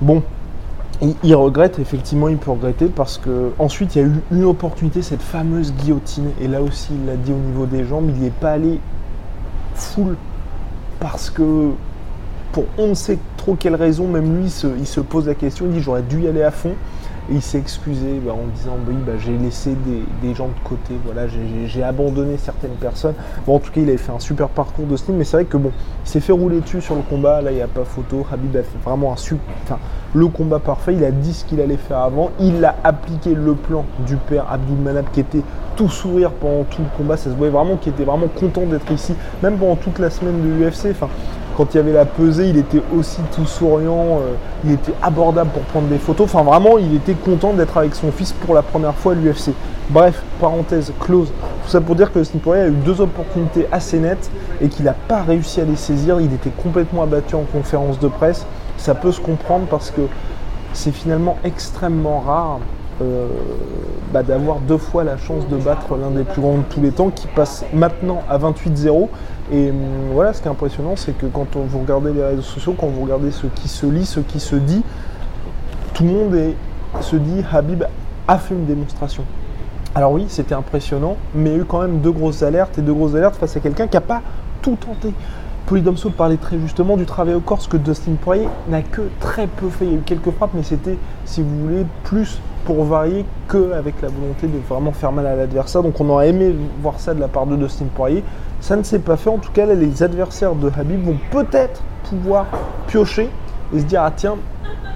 Bon, 0.01 0.22
il, 1.24 1.36
regrette, 1.36 1.80
effectivement, 1.80 2.27
il 2.27 2.38
peut 2.38 2.51
regretter 2.51 2.86
parce 2.88 3.18
que 3.18 3.51
ensuite 3.60 3.96
il 3.96 4.01
y 4.01 4.06
a 4.06 4.08
eu 4.08 4.22
une 4.32 4.46
opportunité, 4.46 5.01
cette 5.01 5.22
fameuse 5.22 5.74
guillotine. 5.74 6.30
Et 6.42 6.48
là 6.48 6.62
aussi, 6.62 6.89
il 6.92 7.06
l'a 7.06 7.16
dit 7.16 7.32
au 7.32 7.36
niveau 7.36 7.66
des 7.66 7.84
jambes, 7.84 8.10
il 8.10 8.22
n'y 8.22 8.27
est 8.27 8.32
pas 8.32 8.51
allé 8.51 8.80
full 9.75 10.16
parce 11.00 11.30
que 11.30 11.72
pour 12.51 12.66
on 12.77 12.88
ne 12.88 12.94
sait 12.94 13.20
trop 13.38 13.56
quelle 13.56 13.75
raison, 13.75 14.08
même 14.08 14.42
lui, 14.42 14.50
se, 14.50 14.68
il 14.68 14.88
se 14.88 15.00
pose 15.00 15.27
la 15.27 15.36
question, 15.36 15.66
il 15.66 15.74
dit 15.74 15.82
j'aurais 15.82 16.01
dû 16.01 16.22
y 16.22 16.27
aller 16.27 16.44
à 16.44 16.51
fond. 16.51 16.74
Il 17.29 17.41
s'est 17.41 17.57
excusé 17.57 18.22
bah, 18.25 18.31
en 18.34 18.48
disant 18.55 18.77
oui, 18.88 18.96
bah, 19.05 19.13
j'ai 19.17 19.38
laissé 19.38 19.75
des, 20.22 20.34
gens 20.34 20.48
de 20.48 20.67
côté, 20.67 20.93
voilà, 21.03 21.27
j'ai- 21.27 21.84
abandonné 21.84 22.38
certaines 22.38 22.72
personnes. 22.72 23.13
Bon, 23.46 23.55
en 23.55 23.60
tout 23.60 23.72
cas, 23.72 23.81
il 23.81 23.89
avait 23.89 23.98
fait 23.98 24.12
un 24.12 24.19
super 24.19 24.50
parcours 24.50 24.86
de 24.86 24.96
style, 24.96 25.15
mais 25.15 25.24
c'est 25.24 25.38
vrai 25.38 25.46
que 25.46 25.57
bon, 25.57 25.72
il 26.05 26.10
s'est 26.10 26.19
fait 26.19 26.31
rouler 26.31 26.60
dessus 26.62 26.81
sur 26.81 26.96
le 26.96 27.01
combat. 27.01 27.41
Là, 27.41 27.51
il 27.51 27.55
n'y 27.55 27.62
a 27.62 27.67
pas 27.67 27.84
photo. 27.86 28.25
Habib 28.31 28.55
a 28.55 28.63
fait 28.63 28.77
vraiment 28.84 29.13
un 29.13 29.17
super, 29.17 29.53
enfin, 29.63 29.77
le 30.13 30.27
combat 30.27 30.60
parfait. 30.60 30.93
Il 30.96 31.03
a 31.03 31.12
dit 31.12 31.34
ce 31.34 31.46
qu'il 31.46 31.62
allait 31.62 31.77
faire 31.77 32.00
avant. 32.00 32.31
Il 32.39 32.63
a 32.63 32.75
appliqué 32.84 33.34
le 33.34 33.55
plan 33.55 33.86
du 34.05 34.15
père 34.15 34.46
Abdul 34.50 34.77
Manab 34.77 35.05
qui 35.11 35.20
était 35.20 35.44
tout 35.75 35.90
sourire 35.90 36.31
pendant 36.31 36.63
tout 36.63 36.81
le 36.81 36.98
combat. 36.98 37.18
Ça 37.18 37.29
se 37.29 37.35
voyait 37.35 37.51
vraiment 37.51 37.75
qu'il 37.75 37.94
était 37.94 38.05
vraiment 38.05 38.27
content 38.27 38.66
d'être 38.66 38.92
ici, 38.92 39.13
même 39.44 39.57
pendant 39.57 39.75
toute 39.75 40.00
la 40.00 40.09
semaine 40.09 40.42
de 40.42 40.66
UFC. 40.66 40.87
Enfin, 40.92 41.09
quand 41.57 41.74
il 41.74 41.77
y 41.77 41.79
avait 41.79 41.93
la 41.93 42.05
pesée, 42.05 42.50
il 42.50 42.57
était 42.57 42.83
aussi 42.96 43.20
tout 43.35 43.48
souriant, 43.48 44.20
euh, 44.20 44.35
il 44.63 44.74
était 44.74 44.93
abordable 45.01 45.50
pour 45.50 45.63
prendre 45.63 45.87
des 45.87 45.98
photos. 45.98 46.25
Enfin, 46.31 46.43
vraiment, 46.43 46.77
il 46.77 46.93
était 46.96 47.15
content 47.15 47.53
d'être 47.53 47.75
avec 47.77 47.96
son 47.96 48.11
fils 48.11 48.31
pour 48.31 48.53
la 48.53 48.61
première 48.61 48.93
fois 48.93 49.13
à 49.13 49.15
l'UFC. 49.15 49.53
Bref, 49.89 50.22
parenthèse 50.39 50.93
close. 51.00 51.31
Tout 51.63 51.70
ça 51.70 51.81
pour 51.81 51.96
dire 51.96 52.13
que 52.13 52.20
Dustin 52.20 52.37
Poirier 52.37 52.63
a 52.63 52.67
eu 52.67 52.75
deux 52.85 53.01
opportunités 53.01 53.67
assez 53.72 53.98
nettes 53.98 54.29
et 54.61 54.67
qu'il 54.67 54.85
n'a 54.85 54.93
pas 54.93 55.24
réussi 55.24 55.59
à 55.59 55.63
les 55.63 55.75
saisir. 55.75 56.22
Il 56.22 56.31
était 56.31 56.51
complètement 56.61 57.01
abattu 57.01 57.33
en 57.33 57.43
conférence 57.51 58.00
de 58.00 58.07
presse. 58.07 58.46
Ça 58.77 58.93
peut 58.93 59.11
se 59.11 59.20
comprendre 59.20 59.65
parce 59.67 59.89
que 59.89 60.01
c'est 60.74 60.91
finalement 60.91 61.37
extrêmement 61.43 62.20
rare 62.20 62.59
euh, 63.01 63.27
bah, 64.14 64.24
d'avoir 64.24 64.60
deux 64.60 64.77
fois 64.77 65.03
la 65.03 65.18
chance 65.18 65.48
de 65.48 65.57
battre 65.57 65.96
l'un 65.98 66.12
des 66.12 66.24
plus 66.24 66.42
grands 66.42 66.57
de 66.57 66.64
tous 66.70 66.81
les 66.81 66.92
temps 66.92 67.10
qui 67.10 67.27
passe 67.27 67.66
maintenant 67.74 68.22
à 68.29 68.38
28-0. 68.38 69.10
Et 69.51 69.70
hum, 69.70 69.75
voilà, 70.14 70.33
ce 70.33 70.42
qui 70.42 70.48
est 70.48 70.51
impressionnant, 70.51 70.96
c'est 70.96 71.18
que 71.18 71.25
quand 71.25 71.55
on- 71.55 71.62
vous 71.62 71.79
regardez 71.79 72.12
les 72.14 72.24
réseaux 72.24 72.42
sociaux, 72.42 72.75
quand 72.79 72.88
vous 72.88 73.03
regardez 73.03 73.31
ce 73.31 73.48
qui 73.48 73.68
se 73.68 73.86
lit, 73.86 74.05
ce 74.05 74.20
qui 74.20 74.40
se 74.40 74.55
dit, 74.55 74.83
tout 75.94 76.03
le 76.03 76.10
monde 76.10 76.36
se 77.01 77.16
dit 77.16 77.44
Habib 77.51 77.83
a 78.27 78.38
fait 78.38 78.53
une 78.55 78.66
démonstration. 78.66 79.24
Alors 79.96 80.12
oui, 80.12 80.25
c'était 80.27 80.53
impressionnant, 80.55 81.18
mais 81.33 81.50
il 81.51 81.53
y 81.53 81.60
a 81.60 81.62
eu 81.62 81.66
quand 81.66 81.81
même 81.81 82.00
deux 82.00 82.12
grosses 82.12 82.44
alertes 82.44 82.77
et 82.77 82.81
deux 82.81 82.94
grosses 82.94 83.16
alertes 83.16 83.36
face 83.36 83.55
à 83.57 83.60
quelqu'un 83.60 83.88
qui 83.88 83.96
n'a 83.96 84.01
pas 84.01 84.22
tout 84.62 84.75
tenté. 84.75 85.14
Polydomso 85.66 86.10
parlait 86.12 86.38
très 86.38 86.57
justement 86.60 86.96
du 86.98 87.05
travail 87.05 87.33
au 87.36 87.40
corps, 87.40 87.68
que 87.68 87.77
Dustin 87.77 88.14
Poirier 88.22 88.48
n'a 88.70 88.81
que 88.81 89.01
très 89.20 89.48
peu 89.48 89.70
fait. 89.70 89.86
Il 89.86 89.92
y 89.92 89.96
a 89.96 89.98
eu 89.98 90.01
quelques 90.01 90.31
frappes, 90.31 90.51
mais 90.53 90.64
c'était, 90.64 90.98
si 91.25 91.42
vous 91.42 91.62
voulez, 91.64 91.86
plus 92.03 92.40
pour 92.68 92.84
varier 92.84 93.24
qu'avec 93.50 94.01
la 94.01 94.10
volonté 94.10 94.46
de 94.46 94.60
vraiment 94.68 94.92
faire 94.92 95.14
mal 95.14 95.25
à 95.25 95.38
l'adversaire. 95.38 95.82
Donc 95.84 96.01
on 96.01 96.10
aurait 96.10 96.30
aimé 96.30 96.53
voir 96.82 97.00
ça 97.00 97.14
de 97.14 97.20
la 97.22 97.30
part 97.30 97.46
de 97.46 97.56
Dustin 97.56 97.86
Poirier. 97.96 98.25
Ça 98.60 98.75
ne 98.75 98.84
s'est 98.84 99.00
pas 99.00 99.16
fait. 99.16 99.30
En 99.30 99.38
tout 99.38 99.53
cas, 99.53 99.66
là, 99.66 99.74
les 99.74 100.03
adversaires 100.03 100.53
de 100.53 100.70
Habib 100.77 101.01
vont 101.01 101.16
peut-être 101.32 101.82
pouvoir 102.10 102.46
piocher 102.88 103.30
et 103.74 103.80
se 103.80 103.86
dire 103.86 104.01
ah 104.03 104.12
tiens, 104.14 104.36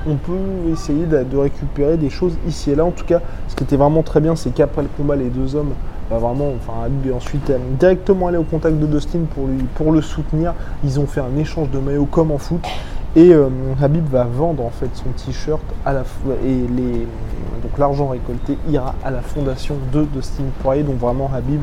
on 0.06 0.16
peut 0.16 0.34
essayer 0.70 1.06
de, 1.06 1.38
récupérer 1.38 1.96
des 1.96 2.10
choses 2.10 2.36
ici 2.46 2.72
et 2.72 2.76
là. 2.76 2.84
En 2.84 2.92
tout 2.92 3.06
cas, 3.06 3.22
ce 3.48 3.56
qui 3.56 3.64
était 3.64 3.78
vraiment 3.78 4.04
très 4.04 4.20
bien, 4.20 4.36
c'est 4.36 4.54
qu'après 4.54 4.82
le 4.82 4.90
combat, 4.98 5.16
les 5.16 5.30
deux 5.30 5.56
hommes, 5.56 5.72
bah, 6.10 6.18
vraiment, 6.18 6.50
enfin, 6.58 6.74
Habib 6.86 7.08
est 7.08 7.14
ensuite 7.14 7.50
euh, 7.52 7.58
directement 7.80 8.28
allé 8.28 8.38
au 8.38 8.44
contact 8.44 8.80
de 8.80 8.86
Dustin 8.86 9.20
pour, 9.34 9.48
lui, 9.48 9.64
pour 9.76 9.94
le 9.94 10.02
soutenir. 10.02 10.56
Ils 10.84 11.00
ont 11.00 11.08
fait 11.08 11.22
un 11.22 11.38
échange 11.40 11.70
de 11.70 11.80
maillots 11.80 12.04
comme 12.04 12.32
en 12.32 12.38
foot. 12.38 12.68
Et 13.16 13.34
euh, 13.34 13.48
Habib 13.82 14.08
va 14.10 14.26
vendre 14.26 14.64
en 14.64 14.70
fait 14.70 14.90
son 14.94 15.10
t-shirt 15.12 15.62
à 15.86 15.94
la 15.94 16.04
et 16.46 16.68
les 16.76 17.08
donc 17.62 17.78
l'argent 17.78 18.08
récolté 18.08 18.58
ira 18.70 18.96
à 19.04 19.12
la 19.12 19.22
fondation 19.22 19.76
de 19.92 20.04
Dustin 20.06 20.44
Poirier. 20.62 20.84
Donc 20.84 20.98
vraiment 20.98 21.30
Habib, 21.34 21.62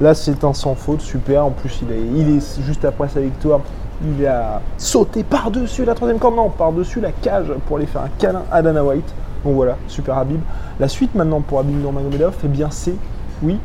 là 0.00 0.14
c'est 0.14 0.44
un 0.44 0.52
sans 0.52 0.74
faute, 0.74 1.00
super. 1.00 1.46
En 1.46 1.50
plus 1.50 1.80
il 1.82 1.92
est, 1.92 2.00
il 2.00 2.36
est 2.36 2.62
juste 2.62 2.84
après 2.84 3.08
sa 3.08 3.20
victoire, 3.20 3.60
il 4.04 4.26
a 4.26 4.60
sauté 4.78 5.24
par-dessus 5.24 5.84
la 5.84 5.94
troisième 5.94 6.18
corde, 6.18 6.36
non, 6.36 6.50
par-dessus 6.50 7.00
la 7.00 7.12
cage 7.12 7.52
pour 7.66 7.76
aller 7.76 7.86
faire 7.86 8.02
un 8.02 8.10
câlin 8.18 8.42
à 8.50 8.62
Dana 8.62 8.84
White. 8.84 9.14
Donc 9.44 9.54
voilà, 9.54 9.76
super 9.88 10.18
Habib. 10.18 10.40
La 10.78 10.88
suite 10.88 11.14
maintenant 11.14 11.40
pour 11.40 11.58
Habib 11.60 11.80
Nurmagomedov, 11.80 12.34
eh 12.44 12.48
bien 12.48 12.68
c'est, 12.70 12.94
oui, 13.42 13.58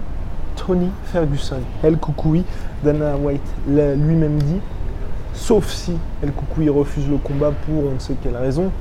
Tony 0.55 0.89
Ferguson. 1.05 1.59
El 1.83 1.97
Koukoui, 1.97 2.43
Dana 2.83 3.15
White 3.15 3.41
l'a 3.69 3.93
lui-même 3.93 4.41
dit, 4.41 4.59
sauf 5.33 5.69
si 5.69 5.97
El 6.23 6.31
Koukoui 6.31 6.69
refuse 6.69 7.07
le 7.07 7.17
combat 7.17 7.51
pour 7.65 7.85
on 7.91 7.93
ne 7.93 7.99
sait 7.99 8.15
quelle 8.23 8.37
raison. 8.37 8.71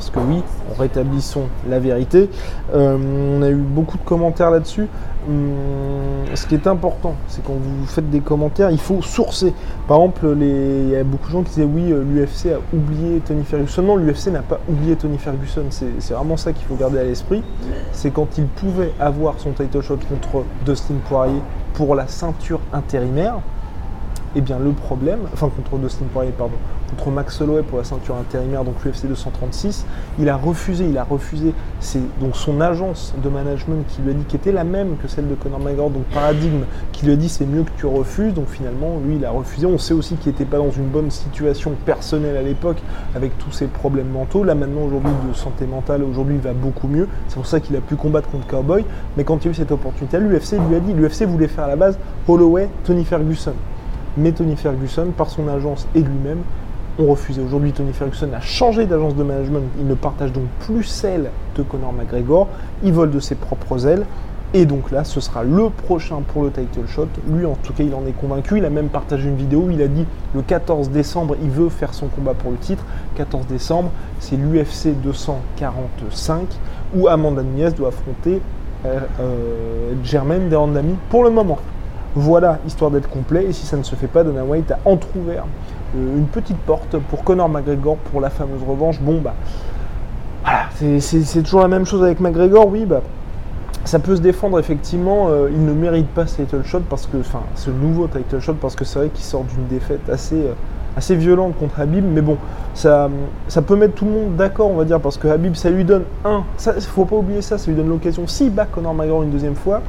Parce 0.00 0.08
que 0.08 0.18
oui, 0.18 0.42
rétablissons 0.78 1.42
la 1.68 1.78
vérité. 1.78 2.30
Euh, 2.72 2.96
on 3.36 3.42
a 3.42 3.50
eu 3.50 3.56
beaucoup 3.56 3.98
de 3.98 4.02
commentaires 4.02 4.50
là-dessus. 4.50 4.86
Hum, 5.28 6.24
ce 6.34 6.46
qui 6.46 6.54
est 6.54 6.66
important, 6.66 7.16
c'est 7.28 7.44
quand 7.44 7.52
vous 7.52 7.84
faites 7.84 8.08
des 8.08 8.20
commentaires, 8.20 8.70
il 8.70 8.80
faut 8.80 9.02
sourcer. 9.02 9.52
Par 9.86 9.98
exemple, 9.98 10.36
il 10.40 10.88
y 10.88 10.96
a 10.96 11.04
beaucoup 11.04 11.26
de 11.26 11.32
gens 11.32 11.42
qui 11.42 11.50
disaient 11.50 11.68
oui, 11.70 11.92
euh, 11.92 12.02
l'UFC 12.02 12.46
a 12.46 12.60
oublié 12.74 13.20
Tony 13.20 13.44
Ferguson. 13.44 13.82
Non, 13.82 13.96
l'UFC 13.96 14.28
n'a 14.28 14.40
pas 14.40 14.58
oublié 14.70 14.96
Tony 14.96 15.18
Ferguson. 15.18 15.64
C'est 15.68 16.14
vraiment 16.14 16.38
ça 16.38 16.54
qu'il 16.54 16.64
faut 16.64 16.76
garder 16.76 16.98
à 16.98 17.04
l'esprit. 17.04 17.42
C'est 17.92 18.10
quand 18.10 18.38
il 18.38 18.46
pouvait 18.46 18.94
avoir 18.98 19.38
son 19.38 19.50
title 19.50 19.82
shot 19.82 19.98
contre 20.08 20.46
Dustin 20.64 20.94
Poirier 21.10 21.42
pour 21.74 21.94
la 21.94 22.08
ceinture 22.08 22.60
intérimaire. 22.72 23.40
Eh 24.34 24.40
bien, 24.40 24.58
le 24.58 24.70
problème, 24.70 25.18
enfin 25.34 25.50
contre 25.54 25.76
Dustin 25.76 26.06
Poirier, 26.10 26.32
pardon, 26.32 26.54
contre 26.90 27.10
Max 27.10 27.40
Holloway 27.40 27.62
pour 27.62 27.78
la 27.78 27.84
ceinture 27.84 28.16
intérimaire, 28.16 28.64
donc 28.64 28.74
l'UFC 28.84 29.06
236, 29.06 29.86
il 30.18 30.28
a 30.28 30.36
refusé, 30.36 30.84
il 30.84 30.98
a 30.98 31.04
refusé, 31.04 31.54
c'est 31.80 32.00
donc 32.20 32.36
son 32.36 32.60
agence 32.60 33.14
de 33.22 33.28
management 33.28 33.84
qui 33.88 34.02
lui 34.02 34.10
a 34.10 34.14
dit, 34.14 34.24
qui 34.24 34.36
était 34.36 34.52
la 34.52 34.64
même 34.64 34.96
que 35.02 35.08
celle 35.08 35.28
de 35.28 35.34
Conor 35.34 35.60
McGregor, 35.60 35.90
donc 35.90 36.04
Paradigme, 36.04 36.62
qui 36.92 37.06
lui 37.06 37.12
a 37.12 37.16
dit 37.16 37.28
c'est 37.28 37.46
mieux 37.46 37.62
que 37.62 37.70
tu 37.78 37.86
refuses, 37.86 38.34
donc 38.34 38.48
finalement, 38.48 38.98
lui, 39.04 39.16
il 39.16 39.24
a 39.24 39.30
refusé. 39.30 39.66
On 39.66 39.78
sait 39.78 39.94
aussi 39.94 40.16
qu'il 40.16 40.32
n'était 40.32 40.44
pas 40.44 40.58
dans 40.58 40.70
une 40.70 40.88
bonne 40.88 41.10
situation 41.10 41.72
personnelle 41.84 42.36
à 42.36 42.42
l'époque, 42.42 42.78
avec 43.14 43.36
tous 43.38 43.52
ses 43.52 43.66
problèmes 43.66 44.08
mentaux. 44.08 44.44
Là, 44.44 44.54
maintenant, 44.54 44.82
aujourd'hui, 44.82 45.12
de 45.28 45.34
santé 45.34 45.66
mentale, 45.66 46.02
aujourd'hui, 46.02 46.36
il 46.36 46.40
va 46.40 46.52
beaucoup 46.52 46.88
mieux. 46.88 47.08
C'est 47.28 47.36
pour 47.36 47.46
ça 47.46 47.60
qu'il 47.60 47.76
a 47.76 47.80
pu 47.80 47.96
combattre 47.96 48.28
contre 48.30 48.46
Cowboy. 48.46 48.84
Mais 49.16 49.24
quand 49.24 49.38
il 49.38 49.44
y 49.46 49.48
a 49.48 49.50
eu 49.52 49.54
cette 49.54 49.72
opportunité, 49.72 50.18
l'UFC 50.18 50.58
lui 50.68 50.76
a 50.76 50.80
dit, 50.80 50.92
l'UFC 50.92 51.22
voulait 51.24 51.48
faire 51.48 51.64
à 51.64 51.68
la 51.68 51.76
base 51.76 51.98
Holloway, 52.28 52.68
Tony 52.84 53.04
Ferguson. 53.04 53.54
Mais 54.16 54.32
Tony 54.32 54.56
Ferguson, 54.56 55.08
par 55.16 55.30
son 55.30 55.48
agence 55.48 55.86
et 55.94 56.00
lui-même, 56.00 56.40
ont 57.00 57.06
refusé. 57.06 57.40
Aujourd'hui, 57.42 57.72
Tony 57.72 57.92
Ferguson 57.92 58.28
a 58.34 58.40
changé 58.40 58.86
d'agence 58.86 59.14
de 59.14 59.22
management. 59.22 59.62
Il 59.78 59.86
ne 59.86 59.94
partage 59.94 60.32
donc 60.32 60.44
plus 60.60 60.84
celle 60.84 61.30
de 61.56 61.62
Conor 61.62 61.92
McGregor. 61.92 62.48
Il 62.82 62.92
vole 62.92 63.10
de 63.10 63.20
ses 63.20 63.34
propres 63.34 63.86
ailes. 63.86 64.04
Et 64.52 64.66
donc 64.66 64.90
là, 64.90 65.04
ce 65.04 65.20
sera 65.20 65.44
le 65.44 65.70
prochain 65.70 66.22
pour 66.26 66.42
le 66.42 66.50
title 66.50 66.86
shot. 66.88 67.06
Lui, 67.28 67.46
en 67.46 67.54
tout 67.62 67.72
cas, 67.72 67.84
il 67.84 67.94
en 67.94 68.04
est 68.06 68.12
convaincu. 68.12 68.58
Il 68.58 68.64
a 68.64 68.70
même 68.70 68.88
partagé 68.88 69.28
une 69.28 69.36
vidéo 69.36 69.60
où 69.66 69.70
il 69.70 69.80
a 69.80 69.86
dit 69.86 70.04
le 70.34 70.42
14 70.42 70.90
décembre, 70.90 71.36
il 71.40 71.50
veut 71.50 71.68
faire 71.68 71.94
son 71.94 72.08
combat 72.08 72.34
pour 72.34 72.50
le 72.50 72.56
titre. 72.56 72.84
14 73.14 73.46
décembre, 73.46 73.90
c'est 74.18 74.36
l'UFC 74.36 75.00
245 75.02 76.48
où 76.96 77.06
Amanda 77.06 77.44
Nunes 77.44 77.70
doit 77.76 77.88
affronter 77.88 78.40
euh, 78.86 78.98
euh, 79.20 79.92
Germaine 80.02 80.50
pour 81.10 81.22
le 81.22 81.30
moment. 81.30 81.58
Voilà, 82.16 82.58
histoire 82.66 82.90
d'être 82.90 83.08
complet. 83.08 83.44
Et 83.44 83.52
si 83.52 83.66
ça 83.66 83.76
ne 83.76 83.84
se 83.84 83.94
fait 83.94 84.08
pas, 84.08 84.24
Dana 84.24 84.44
White 84.44 84.72
a 84.72 84.80
entrouvert 84.84 85.44
une 85.94 86.26
petite 86.26 86.58
porte 86.58 86.96
pour 87.10 87.24
Conor 87.24 87.48
McGregor 87.48 87.96
pour 87.96 88.20
la 88.20 88.30
fameuse 88.30 88.62
revanche. 88.66 89.00
Bon, 89.00 89.20
bah, 89.20 89.34
voilà, 90.42 91.00
c'est 91.00 91.42
toujours 91.42 91.60
la 91.60 91.68
même 91.68 91.84
chose 91.84 92.02
avec 92.02 92.20
McGregor, 92.20 92.68
oui, 92.68 92.84
bah, 92.86 93.02
ça 93.84 93.98
peut 93.98 94.16
se 94.16 94.20
défendre 94.20 94.58
effectivement. 94.58 95.28
Euh, 95.28 95.48
il 95.50 95.64
ne 95.64 95.72
mérite 95.72 96.08
pas 96.08 96.26
ce 96.26 96.42
title 96.42 96.62
shot 96.64 96.82
parce 96.88 97.06
que, 97.06 97.18
enfin, 97.18 97.42
ce 97.54 97.70
nouveau 97.70 98.06
title 98.06 98.40
shot 98.40 98.54
parce 98.54 98.76
que 98.76 98.84
c'est 98.84 98.98
vrai 98.98 99.08
qu'il 99.08 99.24
sort 99.24 99.44
d'une 99.44 99.66
défaite 99.66 100.08
assez, 100.10 100.36
euh, 100.36 100.52
assez 100.96 101.16
violente 101.16 101.56
contre 101.58 101.80
Habib. 101.80 102.04
Mais 102.04 102.20
bon, 102.20 102.36
ça, 102.74 103.08
ça 103.48 103.62
peut 103.62 103.76
mettre 103.76 103.94
tout 103.94 104.04
le 104.04 104.12
monde 104.12 104.36
d'accord, 104.36 104.70
on 104.70 104.76
va 104.76 104.84
dire, 104.84 105.00
parce 105.00 105.18
que 105.18 105.28
Habib, 105.28 105.54
ça 105.54 105.70
lui 105.70 105.84
donne 105.84 106.04
un. 106.24 106.44
Ça, 106.56 106.74
faut 106.80 107.04
pas 107.04 107.16
oublier 107.16 107.42
ça, 107.42 107.58
ça 107.58 107.70
lui 107.70 107.76
donne 107.76 107.88
l'occasion. 107.88 108.26
S'il 108.26 108.52
bat 108.52 108.66
Conor 108.66 108.94
McGregor 108.94 109.22
une 109.22 109.30
deuxième 109.30 109.56
fois, 109.56 109.82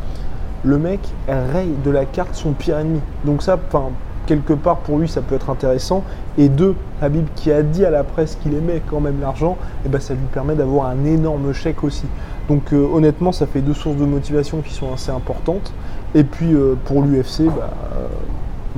le 0.64 0.78
mec 0.78 1.00
raye 1.28 1.74
de 1.84 1.92
la 1.92 2.06
carte 2.06 2.36
son 2.36 2.54
pire 2.54 2.78
ennemi. 2.78 3.02
Donc 3.26 3.42
ça, 3.42 3.58
enfin, 3.68 3.90
quelque 4.26 4.54
part 4.54 4.78
pour 4.78 4.98
lui 4.98 5.08
ça 5.08 5.22
peut 5.22 5.36
être 5.36 5.50
intéressant. 5.50 6.04
Et 6.38 6.50
deux, 6.50 6.76
Habib 7.02 7.26
qui 7.36 7.52
a 7.52 7.64
dit 7.64 7.86
à 7.86 7.90
la 7.90 8.04
presse 8.04 8.38
qu'il 8.42 8.54
aimait 8.54 8.82
quand 8.90 9.00
même 9.00 9.20
l'argent, 9.20 9.58
eh 9.86 9.90
ben 9.90 10.00
ça 10.00 10.14
lui 10.14 10.26
permet 10.34 10.56
d'avoir 10.56 10.88
un 10.88 11.04
énorme 11.06 11.54
chèque 11.54 11.84
aussi. 11.84 12.06
Donc 12.48 12.74
euh, 12.74 12.88
honnêtement 12.94 13.32
ça 13.32 13.48
fait 13.48 13.62
deux 13.62 13.74
sources 13.74 13.98
de 13.98 14.06
motivation 14.06 14.62
qui 14.62 14.74
sont 14.74 14.94
assez 14.94 15.12
importantes. 15.12 15.74
Et 16.16 16.24
puis 16.24 16.54
euh, 16.54 16.76
pour 16.86 17.02
l'UFC, 17.02 17.46
bah, 17.46 17.70
euh, 17.96 18.08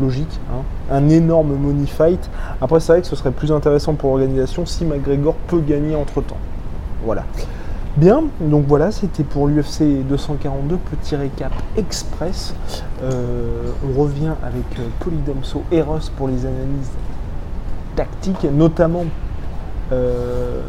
logique, 0.02 0.40
hein, 0.52 0.64
un 0.92 1.10
énorme 1.10 1.56
money 1.56 1.88
fight. 1.88 2.30
Après 2.62 2.80
c'est 2.80 2.94
vrai 2.94 3.02
que 3.02 3.08
ce 3.08 3.16
serait 3.16 3.32
plus 3.32 3.52
intéressant 3.52 3.94
pour 3.94 4.10
l'organisation 4.10 4.66
si 4.66 4.86
McGregor 4.86 5.36
peut 5.48 5.62
gagner 5.62 5.96
entre 5.96 6.22
temps. 6.22 6.38
Voilà. 7.06 7.26
Bien, 7.96 8.24
donc 8.40 8.66
voilà, 8.68 8.92
c'était 8.92 9.24
pour 9.24 9.48
l'UFC 9.48 10.04
242, 10.10 10.78
petit 10.78 11.16
récap 11.16 11.52
express. 11.78 12.56
Euh, 13.04 13.70
on 13.88 14.02
revient 14.02 14.32
avec 14.42 14.80
euh, 14.80 14.88
Polydomso 15.00 15.62
Eros 15.72 16.00
pour 16.18 16.28
les 16.28 16.44
analyses 16.44 16.90
tactiques, 17.96 18.48
notamment 18.52 19.06
euh, 19.92 20.62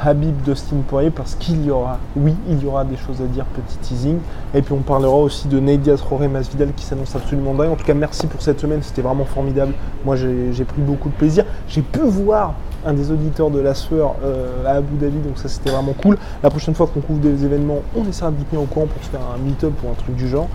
Habib 0.00 0.42
Dustin 0.42 0.76
Poirier, 0.86 1.10
parce 1.10 1.34
qu'il 1.34 1.64
y 1.64 1.72
aura, 1.72 1.98
oui, 2.14 2.36
il 2.48 2.62
y 2.62 2.66
aura 2.66 2.84
des 2.84 2.96
choses 2.96 3.20
à 3.20 3.26
dire, 3.26 3.46
petit 3.46 3.78
teasing. 3.78 4.18
Et 4.54 4.62
puis 4.62 4.72
on 4.72 4.82
parlera 4.82 5.16
aussi 5.16 5.48
de 5.48 5.58
Nadia 5.58 5.96
Roré 5.96 6.28
Masvidal 6.28 6.72
qui 6.76 6.84
s'annonce 6.84 7.16
absolument 7.16 7.52
dingue. 7.52 7.70
En 7.70 7.76
tout 7.76 7.84
cas, 7.84 7.94
merci 7.94 8.28
pour 8.28 8.42
cette 8.42 8.60
semaine, 8.60 8.80
c'était 8.84 9.02
vraiment 9.02 9.24
formidable. 9.24 9.72
Moi, 10.04 10.14
j'ai 10.14 10.64
pris 10.64 10.82
beaucoup 10.82 11.08
de 11.08 11.14
plaisir. 11.14 11.44
J'ai 11.66 11.82
pu 11.82 11.98
voir 11.98 12.54
un 12.84 12.92
des 12.92 13.10
auditeurs 13.10 13.50
de 13.50 13.60
la 13.60 13.74
sueur 13.74 14.14
euh, 14.24 14.64
à 14.66 14.76
Abu 14.76 14.96
Dhabi, 14.96 15.18
donc 15.18 15.38
ça 15.38 15.48
c'était 15.48 15.70
vraiment 15.70 15.92
cool. 15.92 16.16
La 16.42 16.50
prochaine 16.50 16.74
fois 16.74 16.86
qu'on 16.86 17.00
couvre 17.00 17.20
des 17.20 17.44
événements, 17.44 17.80
on 17.96 18.06
essaiera 18.06 18.30
de 18.30 18.42
tenir 18.44 18.62
au 18.62 18.66
courant 18.66 18.86
pour 18.86 19.02
faire 19.02 19.20
un 19.34 19.38
meet-up 19.38 19.72
ou 19.84 19.90
un 19.90 19.94
truc 19.94 20.16
du 20.16 20.28
genre. 20.28 20.48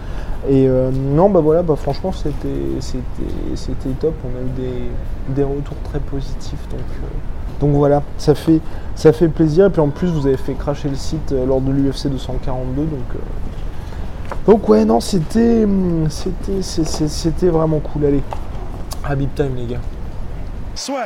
Et 0.48 0.68
euh, 0.68 0.92
non, 0.92 1.30
bah 1.30 1.40
voilà, 1.40 1.64
bah 1.64 1.76
franchement 1.76 2.12
c'était 2.12 2.48
top. 4.00 4.14
On 4.24 4.38
a 4.38 4.42
eu 4.42 5.34
des, 5.36 5.44
retours 5.44 5.78
très 5.84 6.00
positifs, 6.00 6.68
donc 6.70 6.80
euh, 6.80 7.08
donc 7.60 7.72
voilà, 7.72 8.04
ça 8.18 8.36
fait 8.36 8.60
ça 8.96 9.14
fait 9.14 9.30
plaisir. 9.30 9.66
Et 9.66 9.70
puis 9.70 9.82
en 9.82 9.90
plus 9.90 10.08
vous 10.08 10.28
avez 10.28 10.38
fait 10.38 10.54
cracher 10.54 10.90
le 10.90 10.96
site 10.96 11.34
lors 11.48 11.62
de 11.62 11.72
l'UFC 11.72 12.08
242, 12.08 12.82
donc 12.82 12.90
donc 14.48 14.70
ouais 14.70 14.86
non 14.86 15.00
c'était 15.00 15.68
c'était 16.10 16.62
c'était 16.62 17.48
vraiment 17.48 17.80
cool. 17.80 18.06
Allez, 18.06 18.24
Habib 19.04 19.30
time 19.36 19.56
les 19.56 19.66
gars. 19.66 19.82
Soit. 20.76 21.06